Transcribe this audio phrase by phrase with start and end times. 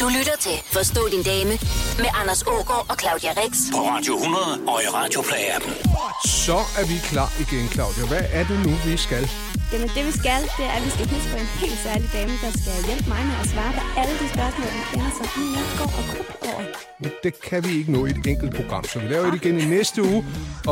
[0.00, 1.54] Du lytter til Forstå din dame
[2.02, 3.52] med Anders Ågaard og Claudia Rex.
[3.74, 5.72] På Radio 100 og i Radioplay-appen.
[6.46, 8.04] Så er vi klar igen, Claudia.
[8.12, 9.24] Hvad er det nu, vi skal?
[9.72, 12.32] Jamen det vi skal, det er, at vi skal hilse på en helt særlig dame,
[12.44, 15.44] der skal hjælpe mig med at svare på alle de spørgsmål, vi kender, som I
[15.56, 16.62] nok går og krybber over.
[17.02, 19.56] Men det kan vi ikke nå i et enkelt program, så vi laver det igen
[19.64, 20.20] i næste uge.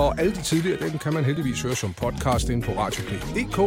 [0.01, 3.59] Og alle de tidligere, dem kan man heldigvis høre som podcast inde på radioplay.dk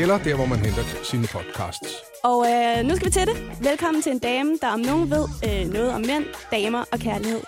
[0.00, 2.09] eller der, hvor man henter sine podcasts.
[2.22, 3.36] Og øh, nu skal vi til det.
[3.60, 7.40] Velkommen til en dame, der om nogen ved øh, noget om mænd, damer og kærlighed.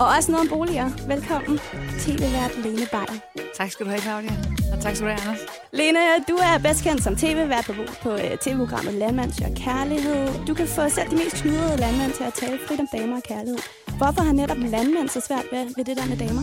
[0.00, 0.90] Og også noget om boliger.
[1.08, 1.58] Velkommen,
[2.00, 3.18] tv-vært Lene Beyer.
[3.54, 4.32] Tak skal du have, Claudia.
[4.72, 5.40] Og tak skal du have, Anders.
[5.72, 5.98] Lene,
[6.28, 10.28] du er bedst kendt som tv-vært på, på uh, tv-programmet Landmand søger kærlighed.
[10.46, 13.22] Du kan få selv de mest knudrede landmænd til at tale frit om damer og
[13.22, 13.58] kærlighed.
[13.98, 16.42] Hvorfor har netop landmænd så svært ved, ved det der med damer?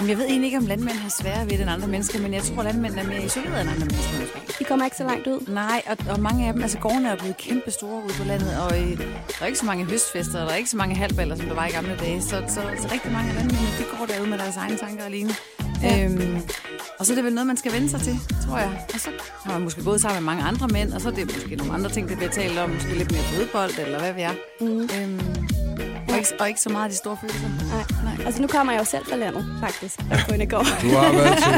[0.00, 2.42] Jeg ved egentlig ikke, om landmænd har sværere ved det end andre mennesker, men jeg
[2.42, 4.18] tror, at landmænd er mere isoleret end andre mennesker.
[4.58, 5.40] De kommer ikke så langt ud.
[5.48, 8.60] Nej, og, og mange af dem, altså gårdene er blevet kæmpe store ude på landet,
[8.62, 11.36] og øh, der er ikke så mange høstfester, og der er ikke så mange halvballer,
[11.36, 14.06] som der var i gamle dage, så, så, så rigtig mange af landmændene, de går
[14.06, 15.30] derude med deres egne tanker alene.
[15.82, 16.04] Ja.
[16.04, 16.40] Øhm,
[16.98, 18.86] og så er det vel noget, man skal vende sig til, tror jeg.
[18.94, 19.10] Og så
[19.44, 21.72] har man måske gået sammen med mange andre mænd, og så er det måske nogle
[21.72, 22.70] andre ting, det bliver talt om.
[22.70, 24.34] Måske lidt mere fodbold, eller hvad vi er.
[24.60, 24.80] Mm.
[24.96, 25.20] Øhm,
[26.08, 27.48] og, ikke, og ikke så meget de store følelser.
[27.48, 27.84] Nej.
[28.04, 28.26] Nej.
[28.26, 29.94] Altså, nu kommer jeg jo selv fra landet, faktisk,
[30.28, 30.64] på en går.
[30.82, 31.52] Du har været til,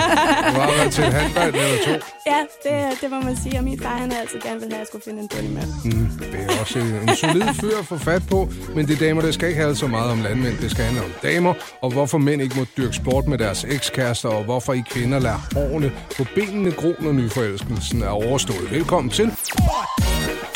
[0.54, 2.06] du har været til et handball eller to.
[2.26, 3.58] Ja, det, det må man sige.
[3.58, 5.66] Og min far, han har altid gerne vil have, at jeg skulle finde en bundemand.
[5.84, 9.34] Mm, det er også en solid fyr at få fat på, men det damer, det
[9.34, 10.58] skal ikke have så meget om landmænd.
[10.58, 14.28] Det skal handle om damer, og hvorfor mænd ikke må dyrke sport med deres ekskærester,
[14.28, 18.70] og hvorfor I kvinder lader hårene på benene gro, når nyforelskelsen er overstået.
[18.70, 19.30] Velkommen til.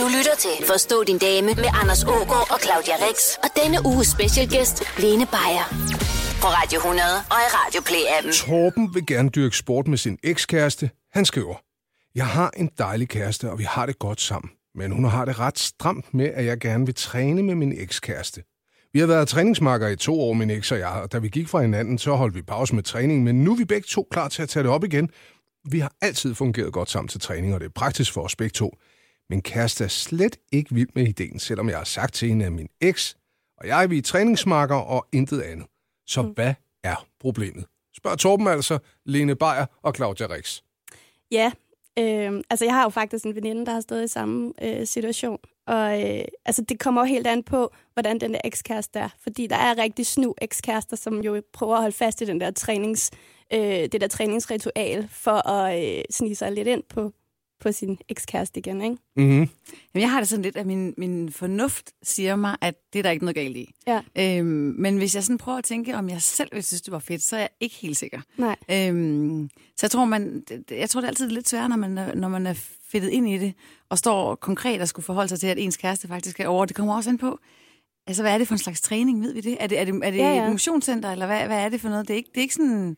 [0.02, 3.18] Du lytter til Forstå din dame med Anders Ågaard og Claudia Rex.
[3.42, 5.66] Og denne uges specialgæst, Lene Beyer.
[6.42, 8.32] På Radio 100 og i Radioplay-appen.
[8.46, 10.90] Torben vil gerne dyrke sport med sin ekskæreste.
[11.12, 11.54] Han skriver,
[12.14, 14.50] Jeg har en dejlig kæreste, og vi har det godt sammen.
[14.74, 18.42] Men hun har det ret stramt med, at jeg gerne vil træne med min ekskæreste.
[18.92, 21.48] Vi har været træningsmarker i to år, min eks og jeg, og da vi gik
[21.48, 24.28] fra hinanden, så holdt vi pause med træning, men nu er vi begge to klar
[24.28, 25.10] til at tage det op igen.
[25.70, 28.52] Vi har altid fungeret godt sammen til træning, og det er praktisk for os begge
[28.52, 28.74] to.
[29.30, 32.52] Min kæreste er slet ikke vild med ideen, selvom jeg har sagt til hende, at
[32.52, 33.16] min eks
[33.62, 35.66] og jeg vi er træningsmarker og intet andet.
[36.06, 36.28] Så mm.
[36.28, 37.64] hvad er problemet?
[37.96, 40.60] Spørg Torben altså, Lene Beyer og Claudia Rix.
[41.30, 41.52] Ja,
[41.98, 45.38] øh, altså jeg har jo faktisk en veninde, der har stået i samme øh, situation.
[45.66, 49.08] Og øh, altså det kommer jo helt an på, hvordan den der ekskæreste er.
[49.22, 52.50] Fordi der er rigtig snu ekskærester, som jo prøver at holde fast i den der
[52.50, 53.10] trænings,
[53.52, 57.12] øh, det der træningsritual, for at øh, snige sig lidt ind på,
[57.62, 58.96] på sin ekskæreste igen, ikke?
[59.16, 59.32] Mm-hmm.
[59.94, 63.02] Jamen, jeg har det sådan lidt, at min, min fornuft siger mig, at det er
[63.02, 63.74] der ikke noget galt i.
[63.86, 64.00] Ja.
[64.18, 64.46] Øhm,
[64.78, 67.22] men hvis jeg sådan prøver at tænke, om jeg selv vil synes, det var fedt,
[67.22, 68.20] så er jeg ikke helt sikker.
[68.38, 68.56] Nej.
[68.70, 72.14] Øhm, så jeg tror, man, jeg tror, det er altid lidt sværere, når man, er-
[72.14, 72.54] når man er
[72.92, 73.54] fedtet ind i det,
[73.88, 76.64] og står konkret og skulle forholde sig til, at ens kæreste faktisk er over.
[76.66, 77.38] Det kommer også ind på,
[78.06, 79.56] altså hvad er det for en slags træning, ved vi det?
[79.60, 80.44] Er det, er det, er det ja, ja.
[80.44, 82.08] et motionscenter, eller hvad, hvad er det for noget?
[82.08, 82.96] Det er ikke, det er ikke sådan...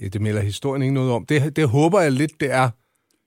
[0.00, 1.26] Ja, det melder historien ikke noget om.
[1.26, 2.70] Det, det håber jeg lidt, det er.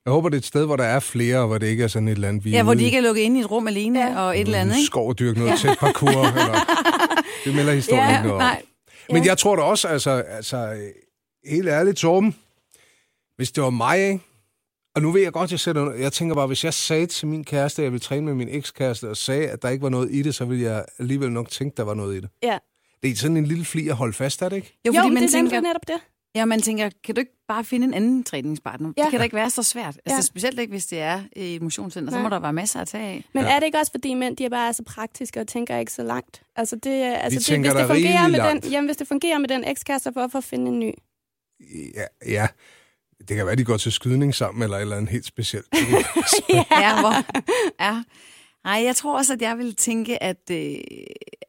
[0.05, 1.87] Jeg håber, det er et sted, hvor der er flere, og hvor det ikke er
[1.87, 3.51] sådan et eller andet, vi er Ja, hvor de ikke er lukket inde i et
[3.51, 4.07] rum alene Ja.
[4.11, 4.19] ja.
[4.21, 4.85] og et eller andet, ikke?
[4.85, 6.09] skov og dyrke noget tæt parkour.
[6.27, 6.55] eller,
[7.45, 8.39] det melder historien Ja, ikke noget om.
[8.41, 8.61] nej.
[9.09, 10.77] Men jeg tror da også, altså, altså
[11.45, 12.35] helt ærligt, Torben,
[13.35, 14.19] hvis det var mig, ikke?
[14.95, 17.43] Og nu ved jeg godt, jeg sætter Jeg tænker bare, hvis jeg sagde til min
[17.43, 20.09] kæreste, at jeg ville træne med min ekskæreste, og sagde, at der ikke var noget
[20.11, 22.29] i det, så ville jeg alligevel nok tænke, der var noget i det.
[22.43, 22.57] Ja.
[23.03, 24.79] Det er sådan en lille fli at holde fast, er det ikke?
[24.87, 25.69] Jo, fordi men man det er tænker, tænker...
[25.69, 25.95] netop det.
[26.35, 28.93] Ja, man tænker, kan du ikke bare finde en anden træningspartner?
[28.97, 29.01] Ja.
[29.03, 29.87] Det kan da ikke være så svært.
[30.05, 30.21] Altså, Ja.
[30.21, 33.03] Specielt ikke, hvis det er i et motionscenter, så må der være masser at tage
[33.03, 33.25] af.
[33.33, 33.51] Men Ja.
[33.55, 36.03] er det ikke også, fordi mænd de er bare så praktiske og tænker ikke så
[36.03, 36.41] langt?
[36.55, 38.63] Altså, det, altså det, tænker hvis, det fungerer med langt.
[38.63, 40.91] den, jamen, hvis det fungerer med den ekskæreste, hvorfor finde en ny?
[41.95, 42.47] Ja, ja.
[43.27, 45.65] Det kan være, de går til skydning sammen, eller et eller andet helt specielt.
[46.71, 47.13] ja, hvor,
[47.83, 48.03] ja.
[48.63, 50.75] Nej, jeg tror også, at jeg vil tænke, at, øh,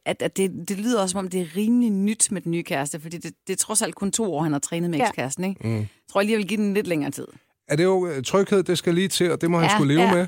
[0.05, 2.63] at, at det, det lyder også, som om det er rimelig nyt med den nye
[2.63, 5.05] kæreste, fordi det, det er trods alt kun to år, han har trænet med Ja.
[5.07, 5.67] ekskæresten, ikke?
[5.67, 5.75] Mm.
[5.77, 7.27] Jeg tror jeg lige, jeg vil give den lidt længere tid.
[7.67, 9.93] er det jo øh, tryghed, det skal lige til, og det må han Ja, skulle
[9.95, 10.15] leve ja.
[10.15, 10.27] med?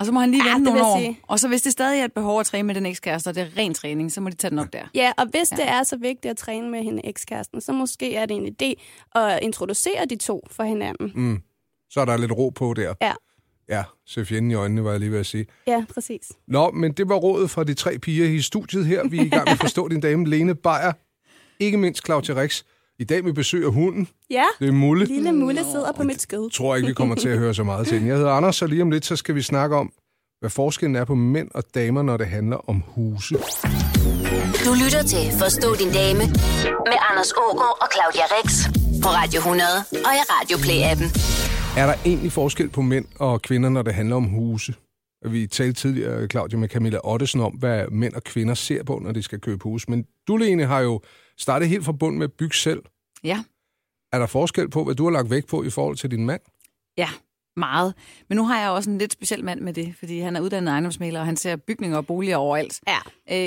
[0.00, 0.98] Og så må han lige Ja, vente vil nogle år.
[0.98, 1.18] sige.
[1.22, 3.42] Og så hvis det stadig er et behov at træne med den ekskæreste, og det
[3.42, 4.82] er ren træning, så må de tage den op der.
[4.94, 5.56] Ja, og hvis ja.
[5.56, 8.82] det er så vigtigt at træne med hende ekskæresten, så måske er det en idé
[9.20, 11.12] at introducere de to for hinanden.
[11.14, 11.42] Mm.
[11.90, 12.94] Så er der lidt ro på der.
[13.02, 13.12] Ja.
[13.68, 15.46] Ja, se fjenden i øjnene, var jeg lige ved at sige.
[15.66, 16.32] Ja, præcis.
[16.48, 19.08] Nå, men det var rådet fra de tre piger i studiet her.
[19.08, 20.92] Vi er i gang med at forstå din dame, Lene Beyer.
[21.60, 22.62] Ikke mindst Claudia Rix.
[22.98, 24.08] I dag med besøg af hunden.
[24.30, 25.04] Ja, Det er Mulle.
[25.06, 26.42] lille Mulle sidder på mit skød.
[26.42, 28.06] Jeg tror ikke, vi kommer til at høre så meget til den.
[28.08, 29.92] Jeg hedder Anders, og lige om lidt, så skal vi snakke om,
[30.40, 33.34] hvad forskellen er på mænd og damer, når det handler om huse.
[34.64, 36.18] Du lytter til Forstå din dame
[36.90, 38.64] med Anders Ågaard og Claudia Rex.
[39.02, 41.08] På Radio 100 og i Radioplay-appen.
[41.76, 44.74] Er der egentlig forskel på mænd og kvinder, når det handler om huse?
[45.26, 49.12] Vi talte tidligere, Claudia, med Camilla Ottesen om, hvad mænd og kvinder ser på, når
[49.12, 49.88] de skal købe hus.
[49.88, 51.00] Men du, Lene, har jo
[51.38, 52.82] startet helt fra bunden med at bygge selv.
[53.24, 53.44] Ja,
[54.12, 56.40] Er der forskel på, hvad du har lagt vægt på i forhold til din mand?
[56.98, 57.08] ja,
[57.56, 57.94] meget.
[58.28, 60.70] Men nu har jeg også en lidt speciel mand med det, fordi han er uddannet
[60.70, 62.80] ejendomsmaler, og han ser bygninger og boliger overalt.
[62.86, 62.98] Ja.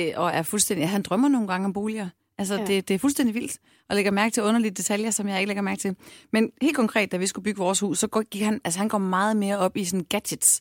[0.08, 2.08] Øh, og er fuldstændig, han drømmer nogle gange om boliger.
[2.38, 2.64] Altså, ja.
[2.64, 3.58] det, det er fuldstændig vildt,
[3.90, 5.96] og lægger mærke til underlige detaljer, som jeg ikke lægger mærke til.
[6.32, 8.88] Men helt konkret, da vi skulle bygge vores hus, så går- gik han, altså han
[8.88, 10.60] går meget mere op i sådan gadgets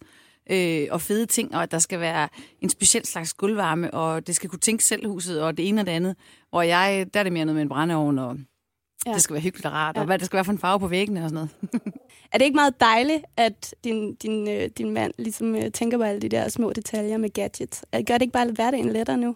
[0.51, 2.29] øh, og fede ting, og at der skal være
[2.61, 5.85] en speciel slags gulvvarme, og det skal kunne tænke selv huset, og det ene og
[5.85, 6.15] det andet.
[6.49, 8.37] Hvor jeg, der er det mere noget med en brændeovn, og
[9.05, 9.13] Ja.
[9.13, 9.99] det skal være hyggeligt og rart, Ja.
[10.01, 11.83] og hvad det skal være for en farve på væggene og sådan noget.
[12.31, 16.03] Er det ikke meget dejligt, at din, din, øh, din mand ligesom øh, tænker på
[16.03, 17.85] alle de der små detaljer med gadgets?
[17.93, 19.35] Gør det ikke bare hverdagen lettere nu?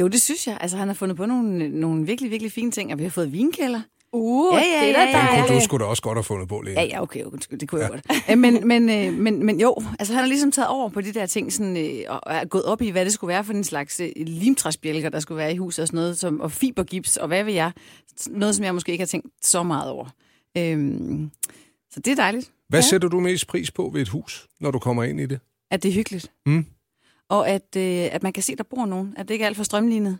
[0.00, 0.58] Jo, det synes jeg.
[0.60, 3.32] Altså, han har fundet på nogle, nogle virkelig, virkelig fine ting, og vi har fået
[3.32, 3.80] vinkælder.
[4.12, 5.36] Uh, Ja, ja, det er da ja, ja.
[5.40, 6.80] Den kunne du skulle da også godt have fundet på, Lene.
[6.80, 8.38] Ja, ja, okay, undskyld, det kunne jeg godt.
[8.38, 11.26] Men, men, øh, men, men jo, altså han har ligesom taget over på de der
[11.26, 14.00] ting, sådan, øh, og er gået op i, hvad det skulle være for en slags
[14.00, 17.44] øh, limtræsbjælker, der skulle være i huset og sådan noget, som, og fibergips, og hvad
[17.44, 17.72] ved jeg.
[18.28, 20.06] Noget, som jeg måske ikke har tænkt så meget over.
[20.58, 21.30] Øhm,
[21.90, 22.86] så det er dejligt, Hvad Ja.
[22.88, 25.40] sætter du mest pris på ved et hus, når du kommer ind i det?
[25.70, 26.30] at det er hyggeligt.
[26.46, 26.66] Mm.
[27.28, 29.14] Og at, øh, at man kan se, at der bor nogen.
[29.16, 30.18] At det ikke er alt for strømlignet.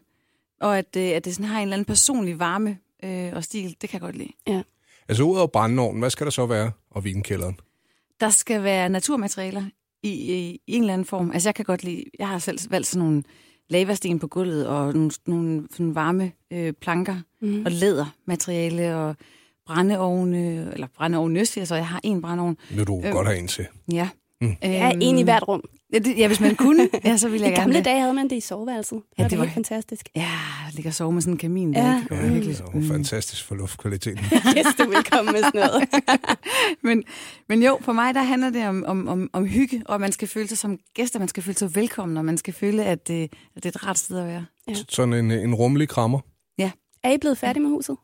[0.61, 3.77] Og at, øh, at det sådan har en eller anden personlig varme øh, og stil.
[3.81, 4.63] Det kan jeg godt lide.
[5.09, 6.71] Altså ud over brændeovnen, hvad skal der så være?
[6.91, 7.61] Og vinkælderen.
[8.21, 9.65] Der skal være naturmaterialer
[10.03, 11.31] i, i, i en eller anden form.
[11.31, 13.23] Altså jeg kan godt lide, jeg har selv valgt sådan nogle
[13.69, 17.65] lavasten på gulvet og nogle, nogle sådan varme øh, planker Mm.
[17.65, 19.17] og lædermateriale og
[19.67, 22.57] brændeovne, eller brændeovne siger så, jeg har en brændeovn.
[22.77, 23.13] Nu du Øhm.
[23.13, 23.67] godt have en til.
[23.93, 24.09] Ja.
[24.41, 24.57] Mm.
[24.63, 25.63] Ja, en i hvert rum.
[25.93, 27.85] Ja, ja, hvis man kunne, ja, så ville I jeg gerne gamle det.
[27.85, 28.97] dage havde man det i soveværelset.
[28.97, 30.09] Ja, Ja, det det var- helt fantastisk.
[30.17, 30.29] Ja,
[30.73, 31.75] ligge og sove med sådan en kamin.
[31.75, 31.81] Ja.
[31.87, 31.95] Ja.
[31.95, 32.59] Det Ja, være hyggeligt.
[32.59, 34.25] så fantastisk for luftkvaliteten.
[34.59, 35.89] Yes, du vil komme med sådan noget.
[36.87, 37.03] men,
[37.49, 40.13] men jo, for mig der handler det om, om, om, om hygge, og at man
[40.13, 43.09] skal føle sig som gæster, man skal føle sig velkommen, og man skal føle, at
[43.09, 44.45] det, at det er et rart sted at være.
[44.89, 46.21] Sådan en, en rummelig krammer.
[47.03, 47.97] Er I blevet færdige med huset?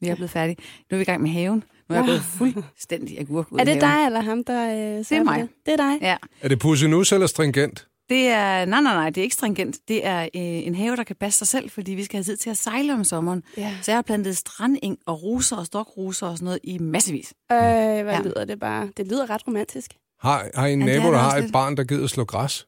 [0.00, 0.56] Vi er blevet færdige.
[0.90, 1.64] Nu er vi i gang med haven.
[1.88, 5.12] Nu er jeg gået fuldstændig agurk ud Er det dig eller ham, der øh, Det
[5.12, 5.48] er mig.
[5.66, 5.98] Det er dig.
[6.02, 6.16] Ja.
[6.42, 7.86] Er det pusinus eller stringent?
[8.08, 9.76] Det er, nej, nej, nej, det er ikke stringent.
[9.88, 12.36] Det er øh, en have, der kan passe sig selv, fordi vi skal have tid
[12.36, 13.42] til at sejle om sommeren.
[13.56, 13.74] Ja.
[13.82, 17.34] Så jeg har plantet strandeng og roser og stokroser og sådan noget i massevis.
[17.52, 18.10] Øh, hvad Ja.
[18.12, 18.20] ja.
[18.22, 18.88] lyder det bare?
[18.96, 19.90] Det lyder ret romantisk.
[20.20, 21.52] Har, har I en Ja, det nabo, er der det har et lidt.
[21.52, 22.66] barn, der gider slå græs?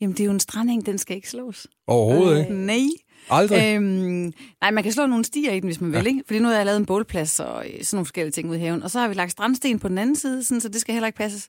[0.00, 1.66] Jamen, det er jo en strandeng, den skal ikke slås.
[1.86, 2.52] Overhovedet ikke.
[2.54, 2.78] Nej.
[3.30, 3.74] Aldrig.
[3.76, 6.22] Øhm, nej, man kan slå nogle stier i den, hvis man vil, ikke?
[6.26, 8.60] Fordi nu har jeg lavet en bålplads og øh, sådan nogle forskellige ting ude i
[8.60, 8.82] haven.
[8.82, 11.06] Og så har vi lagt strandsten på den anden side, sådan, så det skal heller
[11.06, 11.48] ikke passes.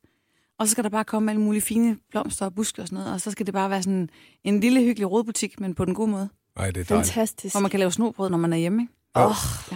[0.59, 3.13] Og så skal der bare komme alle mulige fine blomster og buske og sådan noget.
[3.13, 4.09] Og så skal det bare være sådan
[4.43, 6.29] en lille hyggelig rådbutik, men på den gode måde.
[6.57, 7.07] Nej, det er dejligt.
[7.13, 7.53] Fantastisk.
[7.55, 8.81] Hvor man kan lave snobrød, når man er hjemme.
[8.81, 8.93] Ikke?
[9.17, 9.27] Ja.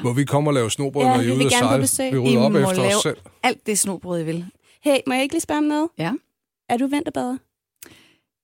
[0.04, 1.50] Må vi komme og lave snobrød, Ja, når I vi er ude på
[1.88, 2.12] sejle?
[2.12, 3.18] Vi I rydder op må efter lave- os selv.
[3.44, 4.46] Alt det snobrød, I vil.
[4.84, 5.90] Hey, må jeg ikke lige spørge om noget?
[5.98, 6.12] Ja.
[6.70, 7.38] Er du vinterbader?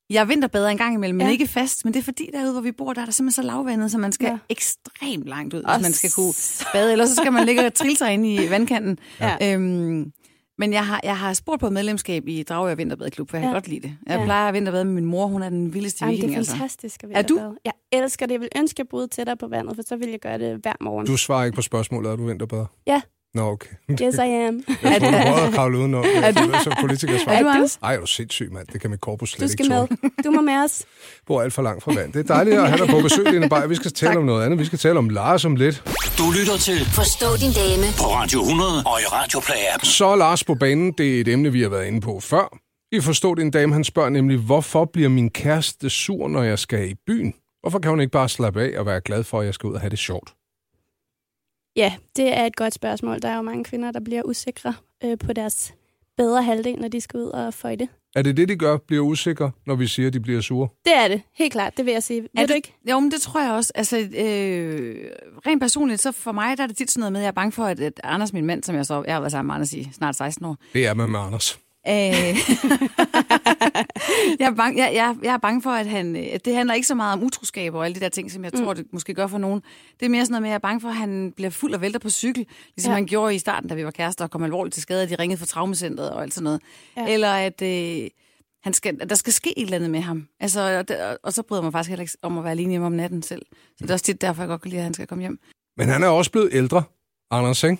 [0.10, 1.32] Jeg er vinterbader en gang imellem, men Ja.
[1.32, 1.86] ikke fast.
[1.86, 3.98] Men det er fordi, derude, hvor vi bor, der er der simpelthen så lavvandet, så
[3.98, 4.38] man skal Ja.
[4.50, 6.34] ekstremt langt ud, hvis man skal kunne
[6.74, 6.92] bade.
[6.92, 8.98] Ellers så skal man ligge og trille sig ind i vandkanten.
[9.20, 9.54] Ja.
[9.54, 10.12] Øhm,
[10.58, 13.48] men jeg har, jeg har spurgt på medlemskab i Dragør Vinterbadeklub, for jeg Ja.
[13.48, 13.98] kan godt lide det.
[14.08, 14.24] Jeg Ja.
[14.26, 16.34] plejer at vinterbade med min mor, hun er den vildeste Jamen, det viking.
[16.34, 16.52] er Altså.
[16.56, 17.34] fantastisk at Er du?
[17.34, 17.58] vinterbade.
[17.66, 18.34] Jeg elsker det.
[18.34, 20.60] Jeg vil ønske, at jeg boede tættere på vandet, for så ville jeg gøre det
[20.62, 21.06] hver morgen.
[21.08, 22.66] Du svarer ikke på spørgsmålet, er du vinterbader?
[22.88, 23.02] Ja.
[23.36, 23.70] Nå, okay.
[24.02, 24.64] Yes, I am.
[24.84, 26.06] Jeg tror, du prøver at kravle udenom.
[26.24, 27.32] Er du som politiker svar?
[27.32, 27.52] Er du, Er?
[27.54, 27.80] Anders?
[27.84, 28.68] Ej, er du sindssyg, mand.
[28.74, 30.12] Det kan mit korpus slet Du skal ikke med.
[30.24, 30.84] Du må med os.
[31.28, 32.14] bor alt for langt fra vand.
[32.14, 33.68] Det er dejligt at have dig på besøg, Line Beyer.
[33.68, 34.60] Vi skal tale om noget andet.
[34.60, 35.84] Vi skal tale om Lars om lidt.
[36.18, 39.86] Du lytter til Forstå din dame på Radio 100 og i Radioplay-appen.
[39.86, 40.92] Så er Lars på banen.
[40.98, 42.58] Det er et emne, vi har været inde på før.
[42.92, 46.90] I forstår din dame, han spørger nemlig, hvorfor bliver min kæreste sur, når jeg skal
[46.90, 47.34] i byen?
[47.62, 49.74] Hvorfor kan hun ikke bare slappe af og være glad for, at jeg skal ud
[49.74, 50.30] og have det sjovt?
[51.76, 53.22] Ja, det er et godt spørgsmål.
[53.22, 55.74] Der er jo mange kvinder, der bliver usikre øh, på deres
[56.18, 57.88] bedre halvdel, når de skal ud og føjte.
[58.16, 58.78] Er det det, de gør?
[58.78, 60.68] Bliver usikre, når vi siger, at de bliver sure?
[60.86, 61.22] Det er det.
[61.38, 61.78] Helt klart.
[61.78, 62.22] Det vil jeg sige.
[62.22, 62.74] Ved Er du det- ikke?
[62.92, 63.72] Jo, men det tror jeg også.
[63.76, 64.96] Altså, øh,
[65.48, 67.32] rent personligt, så for mig, der er det tit sådan noget med, at jeg er
[67.34, 69.56] bange for, at, at Anders, min mand, som jeg så, jeg har været sammen med
[69.56, 71.60] Anders i snart 16 år, Det er man med Anders.
[71.88, 71.94] Øh,
[74.40, 76.74] jeg, er bange, jeg, jeg, jeg er bange for, at han, øh, at det handler
[76.76, 79.14] ikke så meget om utroskab og alle de der ting, som jeg tror, det måske
[79.14, 79.62] gør for nogen.
[80.00, 81.74] Det er mere sådan noget med, at jeg er bange for, at han bliver fuld
[81.74, 82.96] og vælter på cykel, ligesom Ja.
[82.96, 85.16] han gjorde i starten, da vi var kærester og kom alvorligt til skade, at de
[85.16, 86.62] ringede fra traumacentret og alt sådan noget.
[86.98, 87.08] Ja.
[87.14, 88.08] Eller at, øh,
[88.64, 90.28] han skal, der skal ske et eller andet med ham.
[90.40, 92.88] Altså, og, det, og så bryder mig faktisk heller ikke om at være alene hjemme
[92.88, 93.42] om natten selv.
[93.52, 95.40] Så det er også tit derfor, jeg godt kan lide, at han skal komme hjem.
[95.78, 96.84] Men han er også blevet ældre,
[97.32, 97.78] Anders, ikke?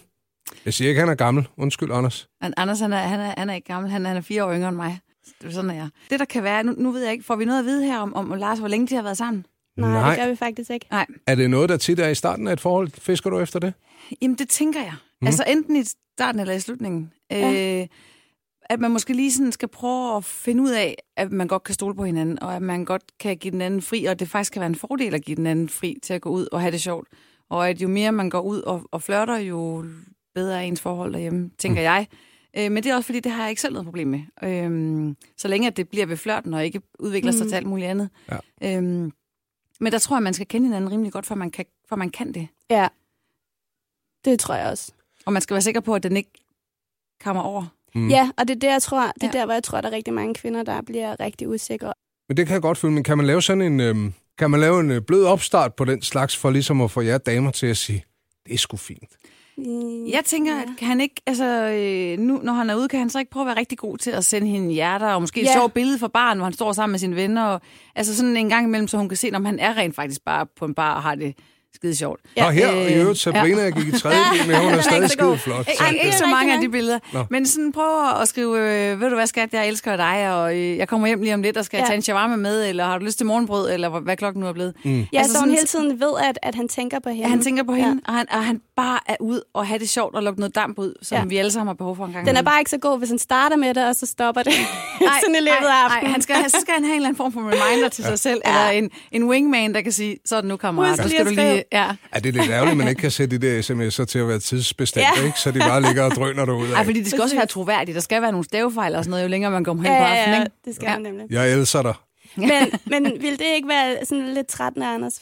[0.66, 1.48] Jeg siger ikke, at han er gammel.
[1.58, 2.28] Undskyld, Anders.
[2.58, 3.92] Anders, han er, han er, han er ikke gammel.
[3.92, 5.00] Han, han er fire år yngre end mig.
[5.42, 5.90] Det sådan, er jeg.
[6.10, 6.64] Det, der kan være...
[6.64, 8.68] Nu, nu ved jeg ikke, får vi noget at vide her om, om Lars, hvor
[8.68, 9.46] længe de har været sammen?
[9.78, 10.10] Nej, Nej.
[10.10, 10.88] det gør vi faktisk ikke.
[10.92, 11.06] Nej.
[11.28, 12.92] Er det noget, der tit er i starten af et forhold?
[12.92, 13.74] Fisker du efter det?
[14.22, 14.94] Jamen, det tænker jeg.
[15.22, 15.28] Mm.
[15.28, 15.84] Altså, enten i
[16.18, 17.12] starten eller i slutningen.
[17.32, 17.82] Ja.
[17.82, 17.88] Øh,
[18.70, 21.74] at man måske lige sådan skal prøve at finde ud af, at man godt kan
[21.74, 24.54] stole på hinanden, og at man godt kan give den anden fri, og det faktisk
[24.54, 26.72] kan være en fordel at give den anden fri til at gå ud og have
[26.72, 27.08] det sjovt.
[27.50, 29.86] Og at jo mere man går ud og, og flørter, jo
[30.36, 31.84] bedre er ens forhold derhjemme, tænker mm.
[31.84, 32.08] jeg.
[32.58, 34.22] Øh, men det er også fordi, det har jeg ikke selv noget problem med.
[34.44, 37.50] Øh, så længe at det bliver ved flørten, og ikke udvikler sig Mm.
[37.50, 38.10] til alt muligt andet.
[38.62, 38.78] Ja.
[38.78, 38.84] Øh,
[39.80, 42.10] men der tror jeg, man skal kende hinanden rimelig godt, for man kan, for man
[42.10, 42.48] kan det.
[42.70, 42.88] Ja.
[44.26, 44.92] Det tror jeg også.
[45.26, 46.32] Og man skal være sikker på, at den ikke
[47.24, 47.66] kommer over.
[47.96, 48.10] Mm.
[48.10, 49.40] Ja, og det er der, jeg tror, det er Ja.
[49.40, 51.94] der, hvor jeg tror, der er rigtig mange kvinder, der bliver rigtig usikre.
[52.28, 54.60] Men det kan jeg godt føle, men kan man lave sådan en, øhm, kan man
[54.60, 57.68] lave en øh, blød opstart på den slags, for ligesom at få jer damer til
[57.68, 58.06] at sige,
[58.46, 59.10] det er sgu fint.
[59.58, 63.00] Mm, Jeg tænker, at kan han ikke, altså øh, nu, når han er ude, kan
[63.00, 65.42] han så ikke prøve at være rigtig god til at sende hende hjerter, og måske
[65.42, 65.54] et Ja.
[65.54, 67.62] sjovt billede for barn, hvor han står sammen med sine venner, og
[67.96, 70.46] altså sådan en gang imellem, så hun kan se, om han er rent faktisk bare
[70.58, 71.36] på en bar og har det
[71.76, 72.20] skide sjovt.
[72.38, 74.48] Ja, og her, øh, øh, i øvrigt, Sabrina, jeg gik i tredje ja.
[74.48, 75.60] med, hun er stadig skide flot.
[75.60, 77.00] Ikke, Så, ikke, ikke så mange af de billeder.
[77.14, 77.24] Nå.
[77.30, 78.58] Men sådan prøv at skrive,
[78.92, 81.42] øh, ved du hvad skat, jeg elsker dig, og øh, jeg kommer hjem lige om
[81.42, 81.82] lidt, og skal Ja.
[81.84, 81.88] ja.
[81.88, 84.48] tage en shawarma med, eller har du lyst til morgenbrød, eller hvad- hvad klokken nu
[84.48, 84.74] er blevet.
[84.84, 85.00] Mm.
[85.14, 87.22] Ja, Altså så hun sådan- hele tiden ved, at, at han tænker på hende.
[87.24, 87.94] Ja, han tænker på hende, Ja.
[87.94, 88.00] ja.
[88.08, 90.80] og, han, og han bare er ud og have det sjovt og lukke noget damp
[90.80, 91.22] ud, som Ja.
[91.22, 91.28] ja.
[91.28, 92.28] vi alle sammen har behov for en gang.
[92.28, 94.54] Den er bare ikke så god, hvis han starter med det, og så stopper det
[95.22, 96.12] sådan i løbet af aftenen.
[96.12, 98.42] han skal, så skal han have en eller anden form for reminder til sig selv,
[98.46, 100.90] eller en, en wingman, der kan sige, så er det nu, kammerat.
[100.90, 101.64] Husk Nu skal du lige...
[101.72, 101.92] Ja.
[102.12, 104.40] er det lidt ærgerligt, at man ikke kan sætte de der sms'er til at være
[104.40, 105.26] tidsbestemte, Ja.
[105.26, 105.40] ikke?
[105.40, 106.86] så de bare ligger og drøner derude Ej, af.
[106.86, 107.96] fordi det skal også være troværdigt.
[107.96, 110.04] Der skal være nogle stavefejl og sådan noget, jo længere man kommer hen Ja, på
[110.06, 110.38] ja, aftenen.
[110.40, 110.56] ja, ikke?
[110.66, 110.92] det skal Ja.
[110.92, 111.26] han nemlig.
[111.30, 111.94] Jeg elsker dig.
[112.36, 112.50] Men,
[112.86, 115.20] men vil det ikke være sådan lidt trættende, Anders,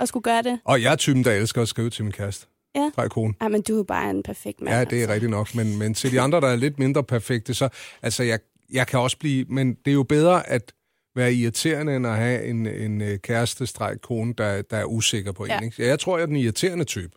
[0.00, 0.60] at skulle gøre det?
[0.64, 2.46] Og jeg er typen, der elsker at skrive til min kæreste.
[2.74, 2.90] Ja.
[2.94, 3.34] Fra kone.
[3.40, 4.76] Ej, men du er jo bare en perfekt mand.
[4.76, 5.12] Ja, det er altså.
[5.14, 5.54] rigtigt nok.
[5.54, 7.68] Men, men til de andre, der er lidt mindre perfekte, så
[8.02, 8.38] altså, jeg,
[8.72, 9.44] jeg kan også blive...
[9.48, 10.72] Men det er jo bedre at
[11.16, 13.66] være irriterende, end at have en, en øh, kæreste
[14.02, 15.58] kone, der, der er usikker på Ja.
[15.58, 15.64] en.
[15.64, 15.86] Ikke?
[15.86, 17.10] Jeg tror, jeg er den irriterende type.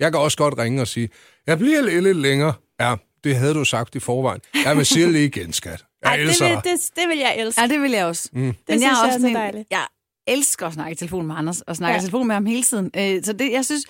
[0.00, 1.08] Jeg kan også godt ringe og sige,
[1.46, 2.52] jeg bliver lidt, lidt længere.
[2.80, 4.40] Ja, det havde du sagt i forvejen.
[4.64, 5.84] Jeg vil sige det lige igen, skat.
[6.02, 6.64] Jeg Ej, det, elsker vil, dig.
[6.64, 7.60] det, det vil jeg elske.
[7.60, 8.28] Ja, det vil jeg også.
[8.32, 8.40] Mm.
[8.40, 9.66] Men synes jeg er jeg også er så sådan en- dejligt.
[9.70, 9.86] Jeg
[10.26, 11.94] elsker at snakke i telefon med Anders, og snakke Ja.
[11.94, 12.00] ja.
[12.00, 12.90] i telefon med ham hele tiden.
[12.96, 13.84] Øh, Så det, jeg synes,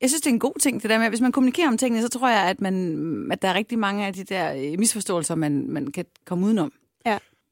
[0.00, 1.78] jeg synes, det er en god ting, det der med, at hvis man kommunikerer om
[1.78, 4.78] tingene, så tror jeg, at, man, at der er rigtig mange af de der øh,
[4.78, 6.72] misforståelser, man, man kan komme udenom.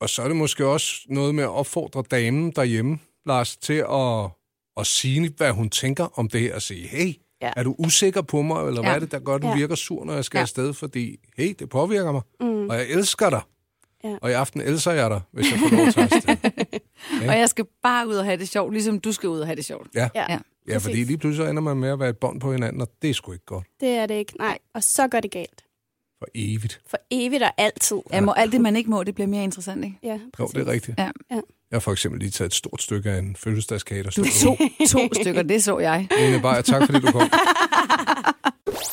[0.00, 4.30] Og så er det måske også noget med at opfordre damen derhjemme, Lars, til at,
[4.76, 7.50] at sige, hvad hun tænker om det her, og sige, hey, Ja.
[7.56, 8.86] er du usikker på mig, eller ja.
[8.88, 9.54] hvad er det, der gør, at du Ja.
[9.56, 10.42] virker sur, når jeg skal Ja.
[10.42, 12.68] afsted, fordi, hey, det påvirker mig, Mm.
[12.68, 13.40] og jeg elsker dig.
[14.04, 14.16] Ja.
[14.22, 16.36] Og i aften elsker jeg dig, hvis jeg får lov til at afsted.
[17.22, 17.30] Ja.
[17.32, 19.56] Og jeg skal bare ud og have det sjovt, ligesom du skal ud og have
[19.56, 19.88] det sjovt.
[19.94, 20.08] Ja.
[20.14, 20.38] Ja, Ja.
[20.68, 22.88] ja, fordi lige pludselig så ender man med at være et bånd på hinanden, og
[23.02, 23.64] det er sgu ikke godt.
[23.80, 24.32] det er det ikke.
[24.38, 25.64] Nej, og så går det galt.
[26.18, 26.80] For evigt.
[26.90, 27.96] For evigt og altid.
[28.12, 28.20] Ja.
[28.20, 29.98] Må, alt det, man ikke må, det bliver mere interessant, ikke?
[30.02, 30.54] Ja, Jo, præcis.
[30.54, 30.98] det er rigtigt.
[30.98, 31.04] Ja.
[31.30, 31.34] Ja.
[31.70, 34.56] Jeg har for eksempel lige taget et stort stykke af en fødselsdagskage, der stod to,
[34.98, 36.08] to stykker, det så jeg.
[36.18, 37.30] Lene Beyer, tak fordi du kom.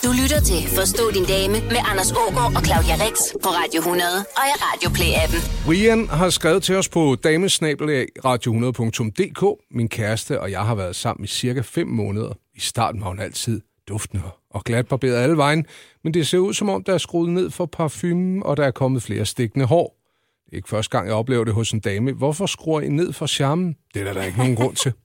[0.03, 4.09] Du lytter til Forstå din dame med Anders Ågaard og Claudia Rex på Radio 100
[4.17, 5.65] og i Radio Play-appen.
[5.65, 9.43] Brian har skrevet til os på damesnabelag.radio100.dk.
[9.71, 12.33] Min kæreste og jeg har været sammen i cirka 5 måneder.
[12.55, 15.65] I starten var hun altid duftende og glat barberet alle vejen,
[16.03, 18.71] men det ser ud som om, der er skruet ned for parfumen, og der er
[18.71, 19.99] kommet flere stikkende hår.
[20.45, 22.11] Det er ikke første gang, jeg oplever det hos en dame.
[22.11, 23.75] Hvorfor skruer I ned for charmen?
[23.93, 24.93] Det er der, der ikke nogen grund til.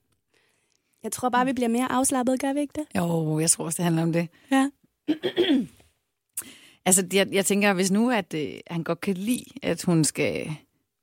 [1.03, 2.99] Jeg tror bare, vi bliver mere afslappet, gør vi ikke det?
[2.99, 4.29] Jo, jeg tror også, det handler om det.
[4.51, 4.71] Ja.
[6.87, 10.51] Altså, jeg, jeg tænker, hvis nu, at øh, han godt kan lide, at hun skal